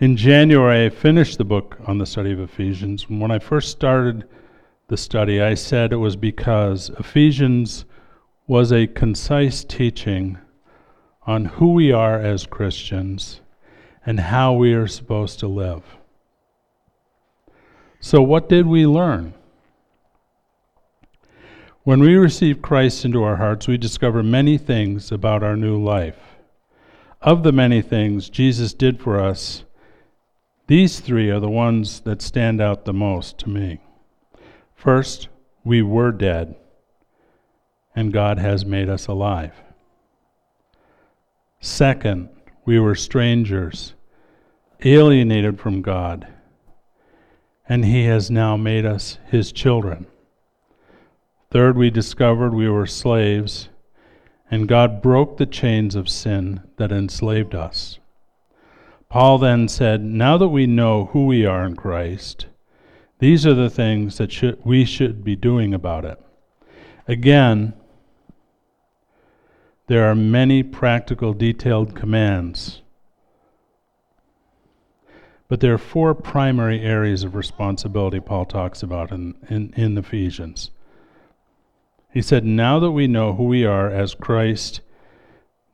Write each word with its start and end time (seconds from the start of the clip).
In 0.00 0.16
January, 0.16 0.86
I 0.86 0.88
finished 0.88 1.36
the 1.36 1.44
book 1.44 1.76
on 1.86 1.98
the 1.98 2.06
study 2.06 2.32
of 2.32 2.40
Ephesians. 2.40 3.10
When 3.10 3.30
I 3.30 3.38
first 3.38 3.68
started 3.68 4.26
the 4.88 4.96
study, 4.96 5.42
I 5.42 5.52
said 5.52 5.92
it 5.92 5.96
was 5.96 6.16
because 6.16 6.88
Ephesians 6.98 7.84
was 8.46 8.72
a 8.72 8.86
concise 8.86 9.62
teaching 9.62 10.38
on 11.26 11.44
who 11.44 11.74
we 11.74 11.92
are 11.92 12.18
as 12.18 12.46
Christians 12.46 13.42
and 14.06 14.18
how 14.18 14.54
we 14.54 14.72
are 14.72 14.86
supposed 14.86 15.38
to 15.40 15.46
live. 15.46 15.82
So, 18.00 18.22
what 18.22 18.48
did 18.48 18.66
we 18.66 18.86
learn? 18.86 19.34
When 21.82 22.00
we 22.00 22.16
receive 22.16 22.62
Christ 22.62 23.04
into 23.04 23.22
our 23.22 23.36
hearts, 23.36 23.68
we 23.68 23.76
discover 23.76 24.22
many 24.22 24.56
things 24.56 25.12
about 25.12 25.42
our 25.42 25.56
new 25.56 25.78
life. 25.78 26.38
Of 27.20 27.42
the 27.42 27.52
many 27.52 27.82
things 27.82 28.30
Jesus 28.30 28.72
did 28.72 28.98
for 28.98 29.20
us, 29.20 29.64
these 30.70 31.00
three 31.00 31.28
are 31.30 31.40
the 31.40 31.50
ones 31.50 31.98
that 32.02 32.22
stand 32.22 32.60
out 32.60 32.84
the 32.84 32.92
most 32.92 33.38
to 33.38 33.48
me. 33.48 33.80
First, 34.76 35.26
we 35.64 35.82
were 35.82 36.12
dead, 36.12 36.54
and 37.96 38.12
God 38.12 38.38
has 38.38 38.64
made 38.64 38.88
us 38.88 39.08
alive. 39.08 39.52
Second, 41.58 42.28
we 42.64 42.78
were 42.78 42.94
strangers, 42.94 43.94
alienated 44.84 45.58
from 45.58 45.82
God, 45.82 46.28
and 47.68 47.84
He 47.84 48.04
has 48.04 48.30
now 48.30 48.56
made 48.56 48.86
us 48.86 49.18
His 49.26 49.50
children. 49.50 50.06
Third, 51.50 51.76
we 51.76 51.90
discovered 51.90 52.54
we 52.54 52.68
were 52.68 52.86
slaves, 52.86 53.70
and 54.48 54.68
God 54.68 55.02
broke 55.02 55.36
the 55.36 55.46
chains 55.46 55.96
of 55.96 56.08
sin 56.08 56.60
that 56.76 56.92
enslaved 56.92 57.56
us. 57.56 57.98
Paul 59.10 59.38
then 59.38 59.66
said, 59.66 60.02
Now 60.02 60.38
that 60.38 60.48
we 60.48 60.66
know 60.66 61.06
who 61.06 61.26
we 61.26 61.44
are 61.44 61.66
in 61.66 61.74
Christ, 61.74 62.46
these 63.18 63.44
are 63.44 63.54
the 63.54 63.68
things 63.68 64.16
that 64.18 64.32
should, 64.32 64.64
we 64.64 64.84
should 64.84 65.24
be 65.24 65.36
doing 65.36 65.74
about 65.74 66.04
it. 66.04 66.18
Again, 67.08 67.74
there 69.88 70.08
are 70.08 70.14
many 70.14 70.62
practical, 70.62 71.34
detailed 71.34 71.96
commands. 71.96 72.82
But 75.48 75.58
there 75.58 75.74
are 75.74 75.78
four 75.78 76.14
primary 76.14 76.80
areas 76.80 77.24
of 77.24 77.34
responsibility 77.34 78.20
Paul 78.20 78.44
talks 78.44 78.84
about 78.84 79.10
in, 79.10 79.34
in, 79.48 79.74
in 79.76 79.98
Ephesians. 79.98 80.70
He 82.12 82.22
said, 82.22 82.44
Now 82.44 82.78
that 82.78 82.92
we 82.92 83.08
know 83.08 83.32
who 83.32 83.44
we 83.44 83.64
are 83.64 83.90
as 83.90 84.14
Christ, 84.14 84.82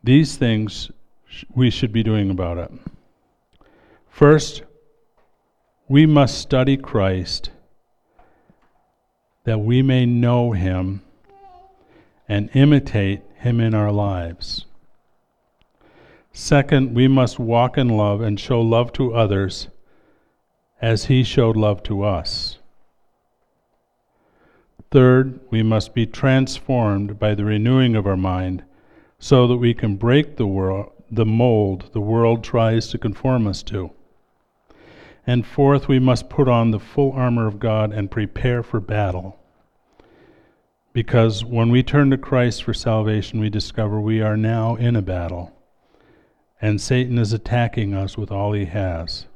these 0.02 0.36
things 0.36 0.90
sh- 1.28 1.44
we 1.54 1.68
should 1.68 1.92
be 1.92 2.02
doing 2.02 2.30
about 2.30 2.56
it. 2.56 2.72
First, 4.16 4.62
we 5.88 6.06
must 6.06 6.38
study 6.38 6.78
Christ 6.78 7.50
that 9.44 9.58
we 9.58 9.82
may 9.82 10.06
know 10.06 10.52
him 10.52 11.02
and 12.26 12.48
imitate 12.54 13.20
him 13.34 13.60
in 13.60 13.74
our 13.74 13.92
lives. 13.92 14.64
Second, 16.32 16.94
we 16.94 17.06
must 17.08 17.38
walk 17.38 17.76
in 17.76 17.90
love 17.90 18.22
and 18.22 18.40
show 18.40 18.62
love 18.62 18.90
to 18.94 19.14
others 19.14 19.68
as 20.80 21.04
he 21.04 21.22
showed 21.22 21.58
love 21.58 21.82
to 21.82 22.02
us. 22.02 22.56
Third, 24.90 25.40
we 25.50 25.62
must 25.62 25.92
be 25.92 26.06
transformed 26.06 27.18
by 27.18 27.34
the 27.34 27.44
renewing 27.44 27.94
of 27.94 28.06
our 28.06 28.16
mind 28.16 28.64
so 29.18 29.46
that 29.46 29.58
we 29.58 29.74
can 29.74 29.96
break 29.96 30.36
the 30.36 30.46
world 30.46 30.92
the 31.10 31.26
mold 31.26 31.90
the 31.92 32.00
world 32.00 32.42
tries 32.42 32.88
to 32.88 32.96
conform 32.96 33.46
us 33.46 33.62
to. 33.62 33.90
And 35.26 35.44
fourth, 35.44 35.88
we 35.88 35.98
must 35.98 36.30
put 36.30 36.46
on 36.48 36.70
the 36.70 36.78
full 36.78 37.12
armor 37.12 37.46
of 37.46 37.58
God 37.58 37.92
and 37.92 38.10
prepare 38.10 38.62
for 38.62 38.78
battle. 38.78 39.38
Because 40.92 41.44
when 41.44 41.70
we 41.70 41.82
turn 41.82 42.10
to 42.10 42.16
Christ 42.16 42.62
for 42.62 42.72
salvation, 42.72 43.40
we 43.40 43.50
discover 43.50 44.00
we 44.00 44.22
are 44.22 44.36
now 44.36 44.76
in 44.76 44.94
a 44.96 45.02
battle, 45.02 45.52
and 46.60 46.80
Satan 46.80 47.18
is 47.18 47.32
attacking 47.32 47.92
us 47.92 48.16
with 48.16 48.30
all 48.30 48.52
he 48.52 48.66
has. 48.66 49.26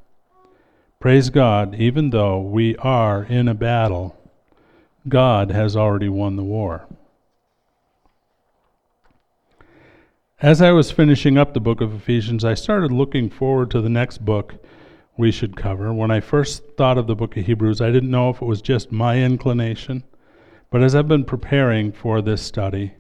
Praise 1.01 1.29
God, 1.29 1.75
even 1.75 2.11
though 2.11 2.41
we 2.41 2.77
are 2.77 3.25
in 3.25 3.49
a 3.49 3.55
battle, 3.55 4.17
God 5.09 5.51
has 5.51 5.77
already 5.77 6.09
won 6.09 6.37
the 6.37 6.45
war. 6.45 6.87
As 10.41 10.63
I 10.63 10.71
was 10.71 10.91
finishing 10.91 11.37
up 11.37 11.53
the 11.53 11.61
book 11.61 11.83
of 11.83 11.93
Ephesians, 11.93 12.45
I 12.45 12.55
started 12.55 12.93
looking 12.93 13.29
forward 13.29 13.71
to 13.73 13.83
the 13.83 13.91
next 13.91 14.25
book 14.25 14.55
we 15.21 15.31
should 15.31 15.55
cover. 15.55 15.93
When 15.93 16.11
I 16.11 16.19
first 16.19 16.65
thought 16.77 16.99
of 16.99 17.07
the 17.07 17.15
book 17.15 17.37
of 17.37 17.47
Hebrews, 17.47 17.81
I 17.81 17.93
didn't 17.93 18.11
know 18.11 18.31
if 18.31 18.43
it 18.43 18.47
was 18.47 18.63
just 18.63 18.91
my 18.91 19.19
inclination, 19.19 20.03
but 20.71 20.83
as 20.83 20.95
I've 20.95 21.07
been 21.07 21.25
preparing 21.25 21.93
for 21.93 22.21
this 22.21 22.43
study, 22.43 22.95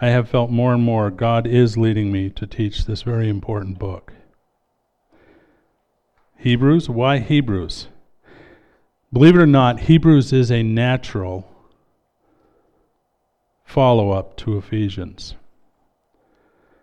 I 0.00 0.08
have 0.08 0.28
felt 0.28 0.50
more 0.50 0.74
and 0.74 0.82
more 0.82 1.10
God 1.10 1.46
is 1.46 1.76
leading 1.76 2.10
me 2.10 2.30
to 2.30 2.46
teach 2.46 2.86
this 2.86 3.02
very 3.02 3.28
important 3.28 3.78
book. 3.78 4.12
Hebrews? 6.38 6.88
Why 6.88 7.18
Hebrews? 7.18 7.88
Believe 9.12 9.36
it 9.36 9.40
or 9.40 9.46
not, 9.46 9.80
Hebrews 9.80 10.32
is 10.32 10.50
a 10.50 10.62
natural 10.62 11.48
follow 13.64 14.10
up 14.10 14.36
to 14.38 14.56
Ephesians. 14.56 15.34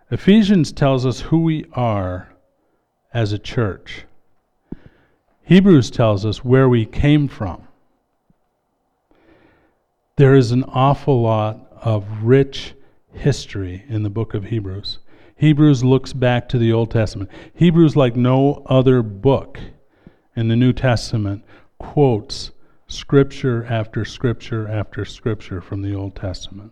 Ephesians 0.10 0.72
tells 0.72 1.06
us 1.06 1.22
who 1.22 1.42
we 1.42 1.66
are 1.74 2.30
as 3.14 3.34
a 3.34 3.40
church. 3.40 4.06
Hebrews 5.44 5.92
tells 5.92 6.26
us 6.26 6.44
where 6.44 6.70
we 6.70 6.86
came 6.86 7.28
from. 7.28 7.68
There 10.16 10.36
is 10.36 10.52
an 10.52 10.64
awful 10.66 11.22
lot 11.22 11.68
of 11.82 12.24
rich 12.24 12.74
history 13.14 13.84
in 13.90 14.04
the 14.04 14.10
book 14.10 14.34
of 14.34 14.46
Hebrews. 14.46 15.00
Hebrews 15.36 15.84
looks 15.84 16.14
back 16.14 16.48
to 16.50 16.60
the 16.60 16.72
Old 16.72 16.92
Testament. 16.92 17.30
Hebrews, 17.56 17.96
like 17.96 18.16
no 18.16 18.64
other 18.68 19.02
book 19.02 19.60
in 20.36 20.48
the 20.48 20.56
New 20.56 20.74
Testament, 20.74 21.44
quotes 21.80 22.52
scripture 22.88 23.66
after 23.66 24.06
scripture 24.06 24.68
after 24.68 25.04
scripture 25.04 25.60
from 25.60 25.82
the 25.82 25.96
Old 25.96 26.16
Testament. 26.16 26.72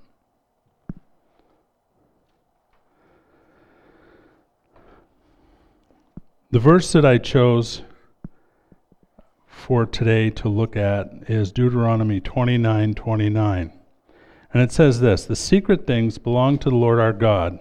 The 6.52 6.60
verse 6.60 6.92
that 6.92 7.06
I 7.06 7.18
chose 7.18 7.84
for 9.60 9.86
today 9.86 10.30
to 10.30 10.48
look 10.48 10.76
at 10.76 11.12
is 11.28 11.52
Deuteronomy 11.52 12.20
29 12.20 12.94
29. 12.94 13.74
And 14.52 14.64
it 14.64 14.72
says 14.72 15.00
this 15.02 15.26
The 15.26 15.36
secret 15.36 15.86
things 15.86 16.18
belong 16.18 16.58
to 16.60 16.70
the 16.70 16.76
Lord 16.76 17.00
our 17.00 17.14
God, 17.14 17.60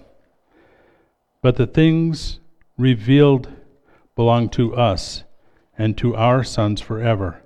but 1.42 1.56
the 1.56 1.66
things 1.66 2.38
revealed 2.78 3.52
belong 4.14 4.48
to 4.50 4.74
us 4.74 5.24
and 5.76 5.98
to 5.98 6.16
our 6.16 6.42
sons 6.44 6.80
forever, 6.80 7.42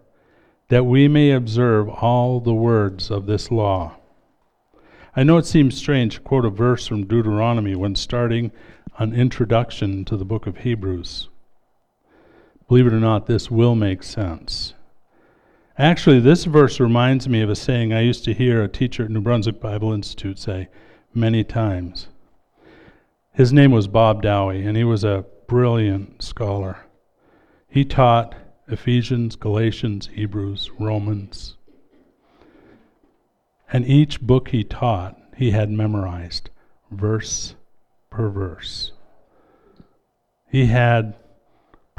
that 0.68 0.84
we 0.84 1.08
may 1.08 1.32
observe 1.32 1.88
all 1.88 2.38
the 2.38 2.54
words 2.54 3.10
of 3.10 3.26
this 3.26 3.50
law. 3.50 3.96
I 5.16 5.24
know 5.24 5.38
it 5.38 5.46
seems 5.46 5.76
strange 5.76 6.16
to 6.16 6.20
quote 6.20 6.44
a 6.44 6.50
verse 6.50 6.86
from 6.86 7.06
Deuteronomy 7.06 7.74
when 7.74 7.94
starting 7.94 8.52
an 8.98 9.14
introduction 9.14 10.04
to 10.04 10.16
the 10.16 10.24
book 10.24 10.46
of 10.46 10.58
Hebrews. 10.58 11.28
Believe 12.68 12.86
it 12.86 12.92
or 12.92 13.00
not, 13.00 13.26
this 13.26 13.50
will 13.50 13.74
make 13.74 14.02
sense. 14.02 14.74
Actually, 15.78 16.20
this 16.20 16.44
verse 16.44 16.78
reminds 16.78 17.28
me 17.28 17.40
of 17.40 17.50
a 17.50 17.56
saying 17.56 17.92
I 17.92 18.00
used 18.02 18.24
to 18.24 18.34
hear 18.34 18.62
a 18.62 18.68
teacher 18.68 19.04
at 19.04 19.10
New 19.10 19.20
Brunswick 19.20 19.60
Bible 19.60 19.92
Institute 19.92 20.38
say 20.38 20.68
many 21.14 21.44
times. 21.44 22.08
His 23.32 23.52
name 23.52 23.70
was 23.70 23.88
Bob 23.88 24.22
Dowie, 24.22 24.66
and 24.66 24.76
he 24.76 24.84
was 24.84 25.04
a 25.04 25.24
brilliant 25.48 26.22
scholar. 26.22 26.84
He 27.66 27.84
taught 27.84 28.34
Ephesians, 28.68 29.36
Galatians, 29.36 30.10
Hebrews, 30.12 30.70
Romans. 30.78 31.56
And 33.72 33.86
each 33.86 34.20
book 34.20 34.48
he 34.48 34.64
taught, 34.64 35.18
he 35.34 35.50
had 35.52 35.70
memorized, 35.70 36.50
verse 36.90 37.54
per 38.10 38.28
verse. 38.28 38.92
He 40.50 40.66
had 40.66 41.14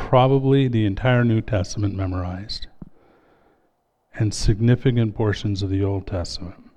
probably 0.09 0.67
the 0.67 0.85
entire 0.85 1.23
New 1.23 1.41
Testament 1.41 1.95
memorized 1.95 2.67
and 4.13 4.33
significant 4.33 5.15
portions 5.15 5.63
of 5.63 5.69
the 5.69 5.83
Old 5.83 6.05
Testament. 6.05 6.69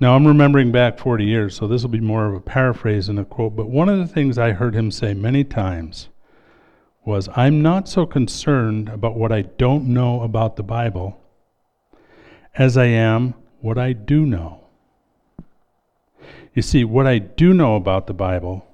Now, 0.00 0.16
I'm 0.16 0.26
remembering 0.26 0.72
back 0.72 0.98
40 0.98 1.24
years, 1.24 1.54
so 1.54 1.68
this 1.68 1.82
will 1.82 1.90
be 1.90 2.00
more 2.00 2.26
of 2.26 2.34
a 2.34 2.40
paraphrase 2.40 3.06
than 3.06 3.18
a 3.18 3.24
quote, 3.24 3.54
but 3.54 3.68
one 3.68 3.88
of 3.88 3.98
the 3.98 4.06
things 4.06 4.38
I 4.38 4.52
heard 4.52 4.74
him 4.74 4.90
say 4.90 5.14
many 5.14 5.44
times 5.44 6.08
was 7.04 7.28
I'm 7.36 7.62
not 7.62 7.86
so 7.86 8.06
concerned 8.06 8.88
about 8.88 9.14
what 9.14 9.30
I 9.30 9.42
don't 9.42 9.84
know 9.84 10.22
about 10.22 10.56
the 10.56 10.62
Bible 10.62 11.20
as 12.56 12.76
I 12.76 12.86
am 12.86 13.34
what 13.60 13.78
I 13.78 13.92
do 13.92 14.24
know. 14.26 14.64
You 16.54 16.62
see, 16.62 16.82
what 16.82 17.06
I 17.06 17.18
do 17.18 17.52
know 17.52 17.76
about 17.76 18.06
the 18.06 18.14
Bible 18.14 18.66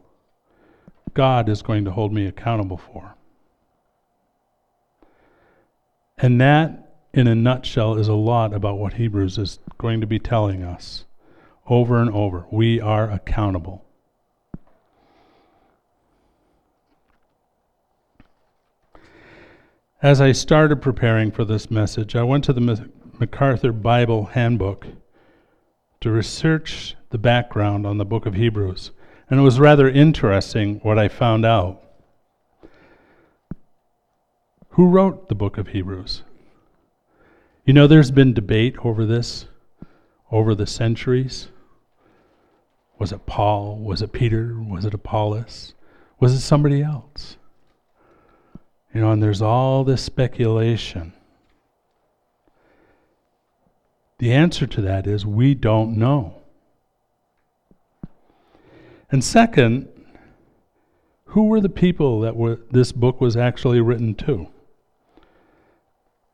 God 1.14 1.48
is 1.48 1.62
going 1.62 1.84
to 1.84 1.90
hold 1.90 2.12
me 2.12 2.26
accountable 2.26 2.78
for. 2.78 3.14
And 6.16 6.40
that, 6.40 6.96
in 7.12 7.26
a 7.26 7.34
nutshell, 7.34 7.94
is 7.94 8.08
a 8.08 8.14
lot 8.14 8.52
about 8.52 8.78
what 8.78 8.94
Hebrews 8.94 9.38
is 9.38 9.58
going 9.78 10.00
to 10.00 10.06
be 10.06 10.18
telling 10.18 10.62
us 10.62 11.04
over 11.68 12.00
and 12.00 12.10
over. 12.10 12.46
We 12.50 12.80
are 12.80 13.10
accountable. 13.10 13.84
As 20.00 20.20
I 20.20 20.32
started 20.32 20.80
preparing 20.80 21.32
for 21.32 21.44
this 21.44 21.70
message, 21.70 22.14
I 22.14 22.22
went 22.22 22.44
to 22.44 22.52
the 22.52 22.88
MacArthur 23.18 23.72
Bible 23.72 24.26
Handbook 24.26 24.86
to 26.00 26.10
research 26.10 26.94
the 27.10 27.18
background 27.18 27.84
on 27.84 27.98
the 27.98 28.04
book 28.04 28.24
of 28.24 28.34
Hebrews. 28.34 28.92
And 29.30 29.38
it 29.38 29.42
was 29.42 29.60
rather 29.60 29.88
interesting 29.88 30.80
what 30.82 30.98
I 30.98 31.08
found 31.08 31.44
out. 31.44 31.82
Who 34.70 34.86
wrote 34.86 35.28
the 35.28 35.34
book 35.34 35.58
of 35.58 35.68
Hebrews? 35.68 36.22
You 37.64 37.74
know, 37.74 37.86
there's 37.86 38.10
been 38.10 38.32
debate 38.32 38.76
over 38.84 39.04
this 39.04 39.46
over 40.30 40.54
the 40.54 40.66
centuries. 40.66 41.48
Was 42.98 43.12
it 43.12 43.26
Paul? 43.26 43.78
Was 43.78 44.02
it 44.02 44.12
Peter? 44.12 44.56
Was 44.58 44.84
it 44.84 44.94
Apollos? 44.94 45.74
Was 46.20 46.34
it 46.34 46.40
somebody 46.40 46.82
else? 46.82 47.36
You 48.94 49.00
know, 49.00 49.12
and 49.12 49.22
there's 49.22 49.42
all 49.42 49.84
this 49.84 50.02
speculation. 50.02 51.12
The 54.18 54.32
answer 54.32 54.66
to 54.66 54.80
that 54.82 55.06
is 55.06 55.24
we 55.24 55.54
don't 55.54 55.96
know. 55.96 56.37
And 59.10 59.24
second, 59.24 59.88
who 61.26 61.44
were 61.44 61.60
the 61.60 61.68
people 61.68 62.20
that 62.20 62.36
were, 62.36 62.60
this 62.70 62.92
book 62.92 63.20
was 63.20 63.36
actually 63.36 63.80
written 63.80 64.14
to? 64.16 64.48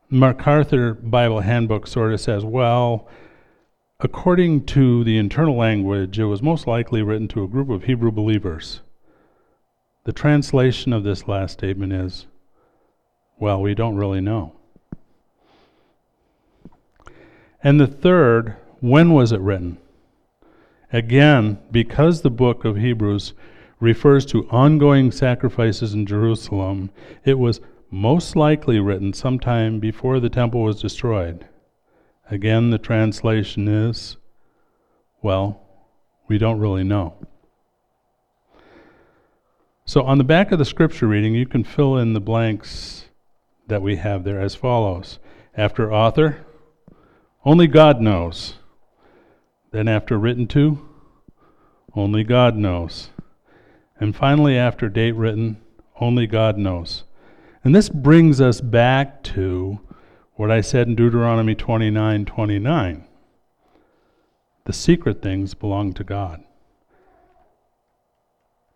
MacArthur 0.09 0.93
Bible 0.93 1.41
Handbook 1.41 1.87
sort 1.87 2.13
of 2.13 2.21
says, 2.21 2.45
well, 2.45 3.07
according 3.99 4.65
to 4.65 5.03
the 5.03 5.17
internal 5.17 5.55
language, 5.55 6.19
it 6.19 6.25
was 6.25 6.41
most 6.41 6.67
likely 6.67 7.01
written 7.01 7.27
to 7.29 7.43
a 7.43 7.47
group 7.47 7.69
of 7.69 7.85
Hebrew 7.85 8.11
believers. 8.11 8.81
The 10.03 10.13
translation 10.13 10.93
of 10.93 11.03
this 11.03 11.27
last 11.27 11.53
statement 11.53 11.91
is, 11.93 12.27
well, 13.39 13.61
we 13.61 13.73
don't 13.73 13.95
really 13.95 14.21
know. 14.21 14.53
And 17.63 17.79
the 17.79 17.87
third, 17.87 18.55
when 18.79 19.11
was 19.11 19.31
it 19.31 19.39
written? 19.39 19.79
Again, 20.95 21.59
because 21.71 22.21
the 22.21 22.29
book 22.29 22.63
of 22.63 22.77
Hebrews 22.77 23.33
refers 23.81 24.25
to 24.27 24.47
ongoing 24.49 25.11
sacrifices 25.11 25.93
in 25.93 26.05
Jerusalem, 26.05 26.89
it 27.25 27.37
was 27.37 27.59
most 27.91 28.37
likely 28.37 28.79
written 28.79 29.11
sometime 29.11 29.81
before 29.81 30.21
the 30.21 30.29
temple 30.29 30.63
was 30.63 30.81
destroyed. 30.81 31.49
Again, 32.31 32.69
the 32.69 32.77
translation 32.77 33.67
is, 33.67 34.15
well, 35.21 35.67
we 36.29 36.37
don't 36.37 36.59
really 36.61 36.85
know. 36.85 37.15
So 39.83 40.03
on 40.03 40.17
the 40.17 40.23
back 40.23 40.53
of 40.53 40.59
the 40.59 40.63
scripture 40.63 41.07
reading, 41.07 41.35
you 41.35 41.45
can 41.45 41.65
fill 41.65 41.97
in 41.97 42.13
the 42.13 42.21
blanks 42.21 43.09
that 43.67 43.81
we 43.81 43.97
have 43.97 44.23
there 44.23 44.39
as 44.39 44.55
follows. 44.55 45.19
After 45.57 45.91
author, 45.91 46.45
only 47.43 47.67
God 47.67 47.99
knows. 47.99 48.53
Then, 49.75 49.89
after 49.89 50.17
written 50.17 50.47
to, 50.47 50.79
only 51.97 52.23
God 52.23 52.55
knows. 52.55 53.09
And 53.99 54.15
finally, 54.15 54.57
after 54.57 54.87
date 54.87 55.11
written, 55.11 55.57
only 55.99 56.27
God 56.27 56.57
knows. 56.57 57.03
And 57.61 57.75
this 57.75 57.89
brings 57.89 58.39
us 58.39 58.61
back 58.61 59.21
to 59.23 59.81
what 60.35 60.49
I 60.49 60.61
said 60.61 60.87
in 60.87 60.95
Deuteronomy 60.95 61.55
29 61.55 62.23
29. 62.23 63.05
The 64.63 64.71
secret 64.71 65.21
things 65.21 65.53
belong 65.53 65.91
to 65.95 66.05
God. 66.05 66.41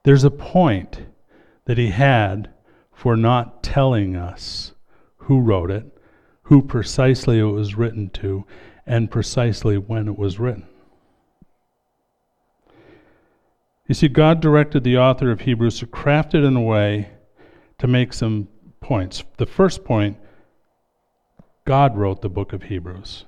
There's 0.03 0.25
a 0.25 0.29
point 0.29 1.03
that 1.63 1.77
he 1.77 1.91
had 1.91 2.49
for 2.91 3.15
not 3.15 3.63
telling 3.63 4.17
us 4.17 4.73
who 5.15 5.39
wrote 5.39 5.71
it, 5.71 5.97
who 6.41 6.61
precisely 6.61 7.39
it 7.39 7.43
was 7.43 7.75
written 7.75 8.09
to, 8.09 8.43
and 8.85 9.09
precisely 9.09 9.77
when 9.77 10.09
it 10.09 10.17
was 10.17 10.39
written. 10.39 10.68
You 13.89 13.95
see, 13.95 14.07
God 14.07 14.39
directed 14.39 14.83
the 14.83 14.99
author 14.99 15.31
of 15.31 15.41
Hebrews 15.41 15.79
to 15.79 15.87
craft 15.87 16.35
it 16.35 16.43
in 16.43 16.55
a 16.55 16.61
way 16.61 17.09
to 17.79 17.87
make 17.87 18.13
some 18.13 18.47
points. 18.81 19.23
The 19.37 19.47
first 19.47 19.83
point 19.83 20.15
God 21.65 21.97
wrote 21.97 22.21
the 22.21 22.29
book 22.29 22.53
of 22.53 22.63
Hebrews. 22.63 23.25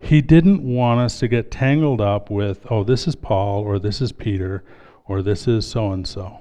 He 0.00 0.20
didn't 0.20 0.64
want 0.64 0.98
us 0.98 1.20
to 1.20 1.28
get 1.28 1.52
tangled 1.52 2.00
up 2.00 2.28
with, 2.28 2.66
oh, 2.70 2.82
this 2.82 3.06
is 3.06 3.14
Paul, 3.14 3.62
or 3.62 3.78
this 3.78 4.00
is 4.00 4.10
Peter, 4.10 4.64
or 5.06 5.22
this 5.22 5.46
is 5.46 5.64
so 5.64 5.92
and 5.92 6.08
so. 6.08 6.40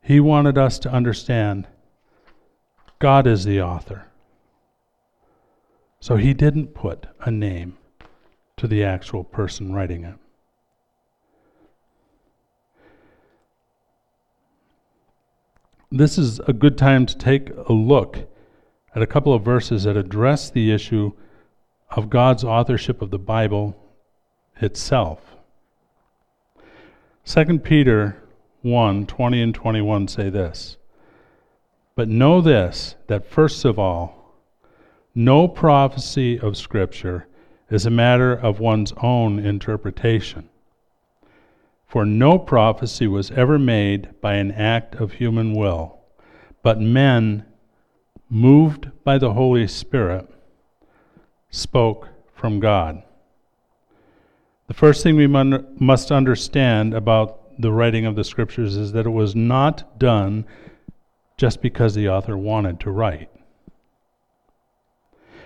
He 0.00 0.20
wanted 0.20 0.56
us 0.56 0.78
to 0.80 0.90
understand 0.90 1.66
God 3.00 3.26
is 3.26 3.44
the 3.44 3.60
author. 3.60 4.06
So 5.98 6.14
he 6.14 6.32
didn't 6.32 6.74
put 6.74 7.06
a 7.20 7.32
name 7.32 7.76
to 8.56 8.66
the 8.66 8.84
actual 8.84 9.24
person 9.24 9.72
writing 9.72 10.04
it. 10.04 10.14
This 15.90 16.18
is 16.18 16.40
a 16.40 16.52
good 16.52 16.76
time 16.76 17.06
to 17.06 17.16
take 17.16 17.50
a 17.68 17.72
look 17.72 18.28
at 18.94 19.02
a 19.02 19.06
couple 19.06 19.32
of 19.32 19.44
verses 19.44 19.84
that 19.84 19.96
address 19.96 20.50
the 20.50 20.72
issue 20.72 21.12
of 21.90 22.10
God's 22.10 22.42
authorship 22.42 23.00
of 23.00 23.10
the 23.10 23.18
Bible 23.18 23.76
itself. 24.60 25.36
2 27.26 27.60
Peter 27.60 28.22
1 28.62 29.06
20 29.06 29.42
and 29.42 29.54
21 29.54 30.08
say 30.08 30.30
this 30.30 30.76
But 31.94 32.08
know 32.08 32.40
this, 32.40 32.96
that 33.06 33.26
first 33.26 33.64
of 33.64 33.78
all, 33.78 34.34
no 35.14 35.46
prophecy 35.46 36.38
of 36.38 36.56
Scripture 36.56 37.26
is 37.70 37.86
a 37.86 37.90
matter 37.90 38.32
of 38.32 38.60
one's 38.60 38.92
own 39.02 39.38
interpretation. 39.38 40.48
For 41.86 42.04
no 42.04 42.38
prophecy 42.38 43.06
was 43.06 43.30
ever 43.30 43.58
made 43.58 44.20
by 44.20 44.34
an 44.34 44.50
act 44.52 44.96
of 44.96 45.12
human 45.12 45.54
will, 45.54 45.98
but 46.62 46.80
men, 46.80 47.44
moved 48.28 48.90
by 49.04 49.18
the 49.18 49.32
Holy 49.32 49.68
Spirit, 49.68 50.28
spoke 51.50 52.08
from 52.34 52.58
God. 52.58 53.02
The 54.66 54.74
first 54.74 55.02
thing 55.02 55.16
we 55.16 55.26
must 55.26 56.10
understand 56.10 56.94
about 56.94 57.60
the 57.60 57.70
writing 57.70 58.06
of 58.06 58.16
the 58.16 58.24
scriptures 58.24 58.76
is 58.76 58.92
that 58.92 59.06
it 59.06 59.10
was 59.10 59.36
not 59.36 59.98
done 59.98 60.46
just 61.36 61.62
because 61.62 61.94
the 61.94 62.08
author 62.08 62.36
wanted 62.36 62.80
to 62.80 62.90
write. 62.90 63.30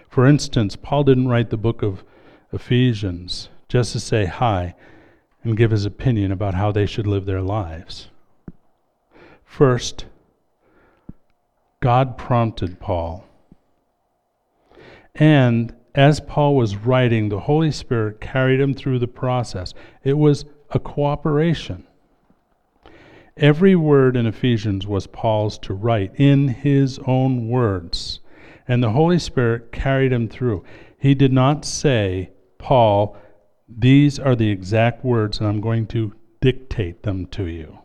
For 0.08 0.26
instance, 0.26 0.76
Paul 0.76 1.04
didn't 1.04 1.28
write 1.28 1.50
the 1.50 1.56
book 1.56 1.82
of 1.82 2.04
Ephesians 2.52 3.50
just 3.68 3.92
to 3.92 4.00
say 4.00 4.24
hi 4.26 4.74
and 5.44 5.56
give 5.56 5.70
his 5.70 5.84
opinion 5.84 6.32
about 6.32 6.54
how 6.54 6.72
they 6.72 6.86
should 6.86 7.06
live 7.06 7.26
their 7.26 7.42
lives. 7.42 8.08
First, 9.44 10.06
God 11.80 12.16
prompted 12.16 12.80
Paul. 12.80 13.24
And 15.14 15.74
as 15.94 16.20
Paul 16.20 16.54
was 16.56 16.76
writing, 16.76 17.28
the 17.28 17.40
Holy 17.40 17.70
Spirit 17.70 18.20
carried 18.20 18.60
him 18.60 18.72
through 18.72 18.98
the 18.98 19.08
process. 19.08 19.74
It 20.02 20.16
was 20.16 20.44
a 20.70 20.78
cooperation. 20.78 21.86
Every 23.36 23.76
word 23.76 24.16
in 24.16 24.26
Ephesians 24.26 24.86
was 24.86 25.06
Paul's 25.06 25.58
to 25.60 25.74
write 25.74 26.12
in 26.16 26.48
his 26.48 26.98
own 27.06 27.48
words, 27.48 28.20
and 28.66 28.82
the 28.82 28.90
Holy 28.90 29.18
Spirit 29.18 29.70
carried 29.70 30.12
him 30.12 30.28
through. 30.28 30.64
He 30.98 31.14
did 31.14 31.32
not 31.32 31.64
say, 31.64 32.30
Paul, 32.58 33.16
these 33.68 34.18
are 34.18 34.36
the 34.36 34.50
exact 34.50 35.04
words, 35.04 35.38
and 35.38 35.48
I'm 35.48 35.60
going 35.60 35.86
to 35.88 36.14
dictate 36.40 37.02
them 37.02 37.26
to 37.26 37.46
you. 37.46 37.78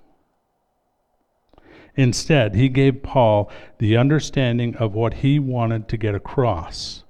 Instead, 1.96 2.56
he 2.56 2.70
gave 2.70 3.04
Paul 3.04 3.52
the 3.78 3.98
understanding 3.98 4.76
of 4.78 4.94
what 4.94 5.16
he 5.16 5.38
wanted 5.40 5.88
to 5.90 5.98
get 5.98 6.16
across. 6.16 7.04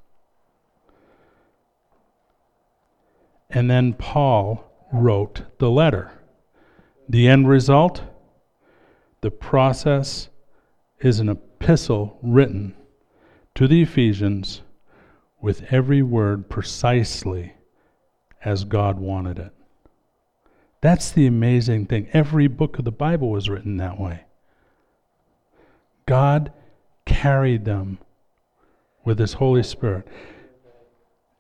And 3.50 3.70
then 3.70 3.94
Paul 3.94 4.70
wrote 4.92 5.44
the 5.60 5.70
letter. 5.70 6.12
The 7.08 7.28
end 7.28 7.48
result? 7.48 8.02
The 9.22 9.32
process 9.32 10.30
is 11.00 11.20
an 11.20 11.30
epistle 11.30 12.18
written 12.22 12.76
to 13.56 13.68
the 13.68 13.84
Ephesians 13.84 14.64
with 15.44 15.74
every 15.74 16.02
word 16.02 16.50
precisely 16.50 17.54
as 18.46 18.64
God 18.64 18.98
wanted 18.98 19.38
it. 19.38 19.52
That's 20.80 21.12
the 21.12 21.28
amazing 21.28 21.88
thing. 21.88 22.08
Every 22.14 22.48
book 22.48 22.80
of 22.80 22.86
the 22.86 22.94
Bible 22.94 23.30
was 23.30 23.50
written 23.50 23.76
that 23.76 24.00
way. 24.00 24.22
God 26.06 26.54
carried 27.06 27.66
them 27.66 27.98
with 29.04 29.20
His 29.20 29.34
Holy 29.34 29.64
Spirit. 29.64 30.08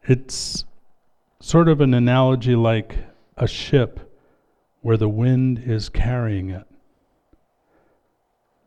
It's 0.04 0.66
sort 1.40 1.70
of 1.70 1.80
an 1.80 1.94
analogy 1.94 2.58
like 2.58 2.98
a 3.38 3.48
ship 3.48 4.02
where 4.82 4.98
the 4.98 5.08
wind 5.08 5.64
is 5.66 5.88
carrying 5.88 6.50
it, 6.50 6.68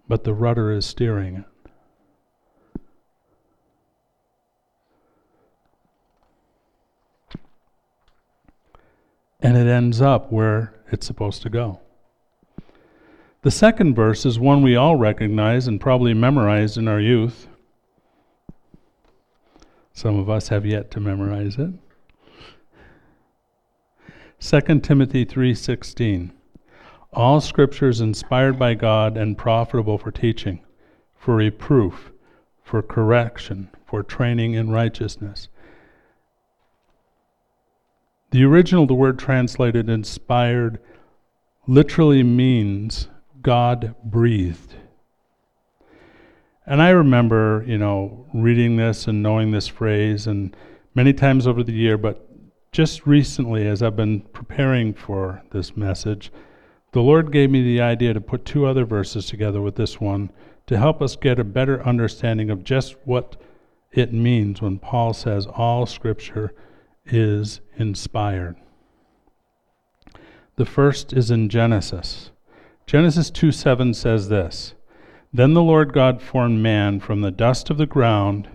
but 0.09 0.25
the 0.25 0.33
rudder 0.33 0.73
is 0.73 0.87
steering 0.87 1.37
it. 1.37 1.45
And 9.41 9.57
it 9.57 9.67
ends 9.67 10.01
up 10.01 10.33
where 10.33 10.75
it's 10.91 11.07
supposed 11.07 11.43
to 11.43 11.51
go. 11.51 11.81
The 13.43 13.51
second 13.51 13.95
verse 13.95 14.27
is 14.27 14.41
one 14.41 14.63
we 14.63 14.77
all 14.77 14.97
recognize 14.97 15.69
and 15.69 15.81
probably 15.81 16.15
memorized 16.15 16.77
in 16.77 16.89
our 16.89 17.01
youth. 17.01 17.47
Some 19.93 20.19
of 20.19 20.29
us 20.29 20.49
have 20.49 20.67
yet 20.67 20.91
to 20.91 21.01
memorize 21.01 21.57
it. 21.57 21.71
2 24.41 24.83
Timothy 24.83 25.25
3:16 25.25 26.33
All 27.13 27.41
scripture 27.41 27.89
is 27.89 28.01
inspired 28.01 28.59
by 28.59 28.75
God 28.75 29.17
and 29.17 29.39
profitable 29.39 29.97
for 29.97 30.11
teaching, 30.11 30.61
for 31.17 31.37
reproof, 31.37 32.11
for 32.63 32.83
correction, 32.83 33.71
for 33.87 34.03
training 34.03 34.55
in 34.55 34.71
righteousness. 34.71 35.49
The 38.31 38.45
original 38.45 38.87
the 38.87 38.95
word 38.95 39.19
translated 39.19 39.89
inspired 39.89 40.81
literally 41.67 42.23
means 42.23 43.09
God 43.43 43.95
breathed. 44.05 44.75
And 46.67 46.83
I 46.83 46.91
remember, 46.91 47.65
you 47.67 47.79
know, 47.79 48.27
reading 48.35 48.77
this 48.77 49.07
and 49.07 49.23
knowing 49.23 49.53
this 49.53 49.69
phrase 49.69 50.27
and 50.27 50.57
many 50.95 51.13
times 51.13 51.47
over 51.47 51.63
the 51.63 51.73
year, 51.73 51.97
but 51.97 52.29
just 52.73 53.07
recently, 53.07 53.67
as 53.67 53.83
I've 53.83 53.97
been 53.97 54.21
preparing 54.21 54.93
for 54.93 55.43
this 55.53 55.77
message, 55.77 56.33
the 56.93 57.03
Lord 57.03 57.31
gave 57.31 57.51
me 57.51 57.63
the 57.63 57.81
idea 57.81 58.13
to 58.13 58.21
put 58.21 58.45
two 58.45 58.67
other 58.67 58.85
verses 58.85 59.27
together 59.27 59.61
with 59.61 59.77
this 59.77 60.01
one 60.01 60.31
to 60.67 60.77
help 60.77 61.01
us 61.01 61.15
get 61.15 61.39
a 61.39 61.45
better 61.45 61.83
understanding 61.87 62.51
of 62.51 62.65
just 62.65 62.97
what 63.05 63.37
it 63.93 64.13
means 64.13 64.61
when 64.61 64.79
Paul 64.79 65.13
says 65.13 65.47
all 65.47 65.87
Scripture 65.87 66.53
is 67.07 67.61
inspired. 67.77 68.57
The 70.57 70.67
first 70.67 71.13
is 71.13 71.31
in 71.31 71.49
Genesis. 71.49 72.31
Genesis 72.87 73.31
2 73.31 73.53
7 73.53 73.95
says 73.95 74.29
this 74.29 74.75
Then 75.33 75.55
the 75.55 75.63
Lord 75.63 75.93
God 75.93 76.23
formed 76.23 76.63
man 76.63 77.01
from 77.01 77.21
the 77.21 77.31
dust 77.31 77.71
of 77.71 77.79
the 77.79 77.87
ground 77.87 78.49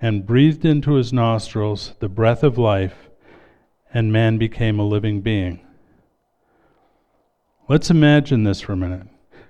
and 0.00 0.26
breathed 0.26 0.64
into 0.64 0.94
his 0.94 1.12
nostrils 1.12 1.94
the 2.00 2.08
breath 2.08 2.42
of 2.42 2.58
life 2.58 3.10
and 3.92 4.12
man 4.12 4.38
became 4.38 4.78
a 4.78 4.86
living 4.86 5.20
being. 5.20 5.60
Let's 7.68 7.90
imagine 7.90 8.44
this 8.44 8.60
for 8.60 8.72
a 8.72 8.76
minute. 8.76 9.06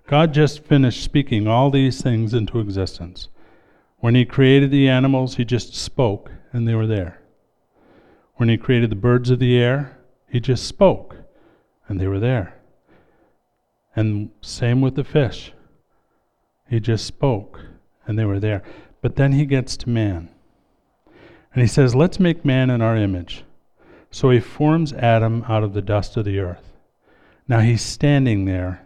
God 0.07 0.35
just 0.35 0.65
finished 0.65 1.05
speaking 1.05 1.47
all 1.47 1.71
these 1.71 2.03
things 2.03 2.35
into 2.35 2.59
existence. 2.59 3.29
When 3.99 4.15
He 4.15 4.25
created 4.25 4.71
the 4.71 4.89
animals, 4.89 5.37
He 5.37 5.45
just 5.45 5.75
spoke 5.75 6.31
and 6.53 6.67
they 6.67 6.75
were 6.75 6.87
there. 6.87 7.20
When 8.41 8.49
He 8.49 8.57
created 8.57 8.89
the 8.91 8.97
birds 8.97 9.31
of 9.31 9.39
the 9.39 9.59
air, 9.59 9.99
He 10.27 10.41
just 10.41 10.65
spoke 10.65 11.17
and 11.87 12.01
they 12.01 12.07
were 12.07 12.19
there. 12.19 12.55
And 13.95 14.31
same 14.41 14.81
with 14.81 14.95
the 14.95 15.05
fish. 15.05 15.53
He 16.69 16.81
just 16.81 17.05
spoke 17.05 17.61
and 18.07 18.19
they 18.19 18.25
were 18.25 18.41
there. 18.41 18.63
But 19.03 19.17
then 19.17 19.33
He 19.33 19.45
gets 19.45 19.77
to 19.77 19.91
man. 19.91 20.31
And 21.53 21.61
He 21.61 21.69
says, 21.69 21.95
Let's 21.95 22.19
make 22.19 22.45
man 22.45 22.71
in 22.71 22.81
our 22.81 22.97
image 22.97 23.45
so 24.11 24.31
he 24.31 24.41
forms 24.41 24.93
Adam 24.93 25.45
out 25.49 25.63
of 25.63 25.73
the 25.73 25.83
dust 25.83 26.17
of 26.17 26.25
the 26.25 26.41
earth. 26.41 26.73
Now 27.47 27.61
he's 27.61 27.83
standing 27.83 28.45
there, 28.45 28.85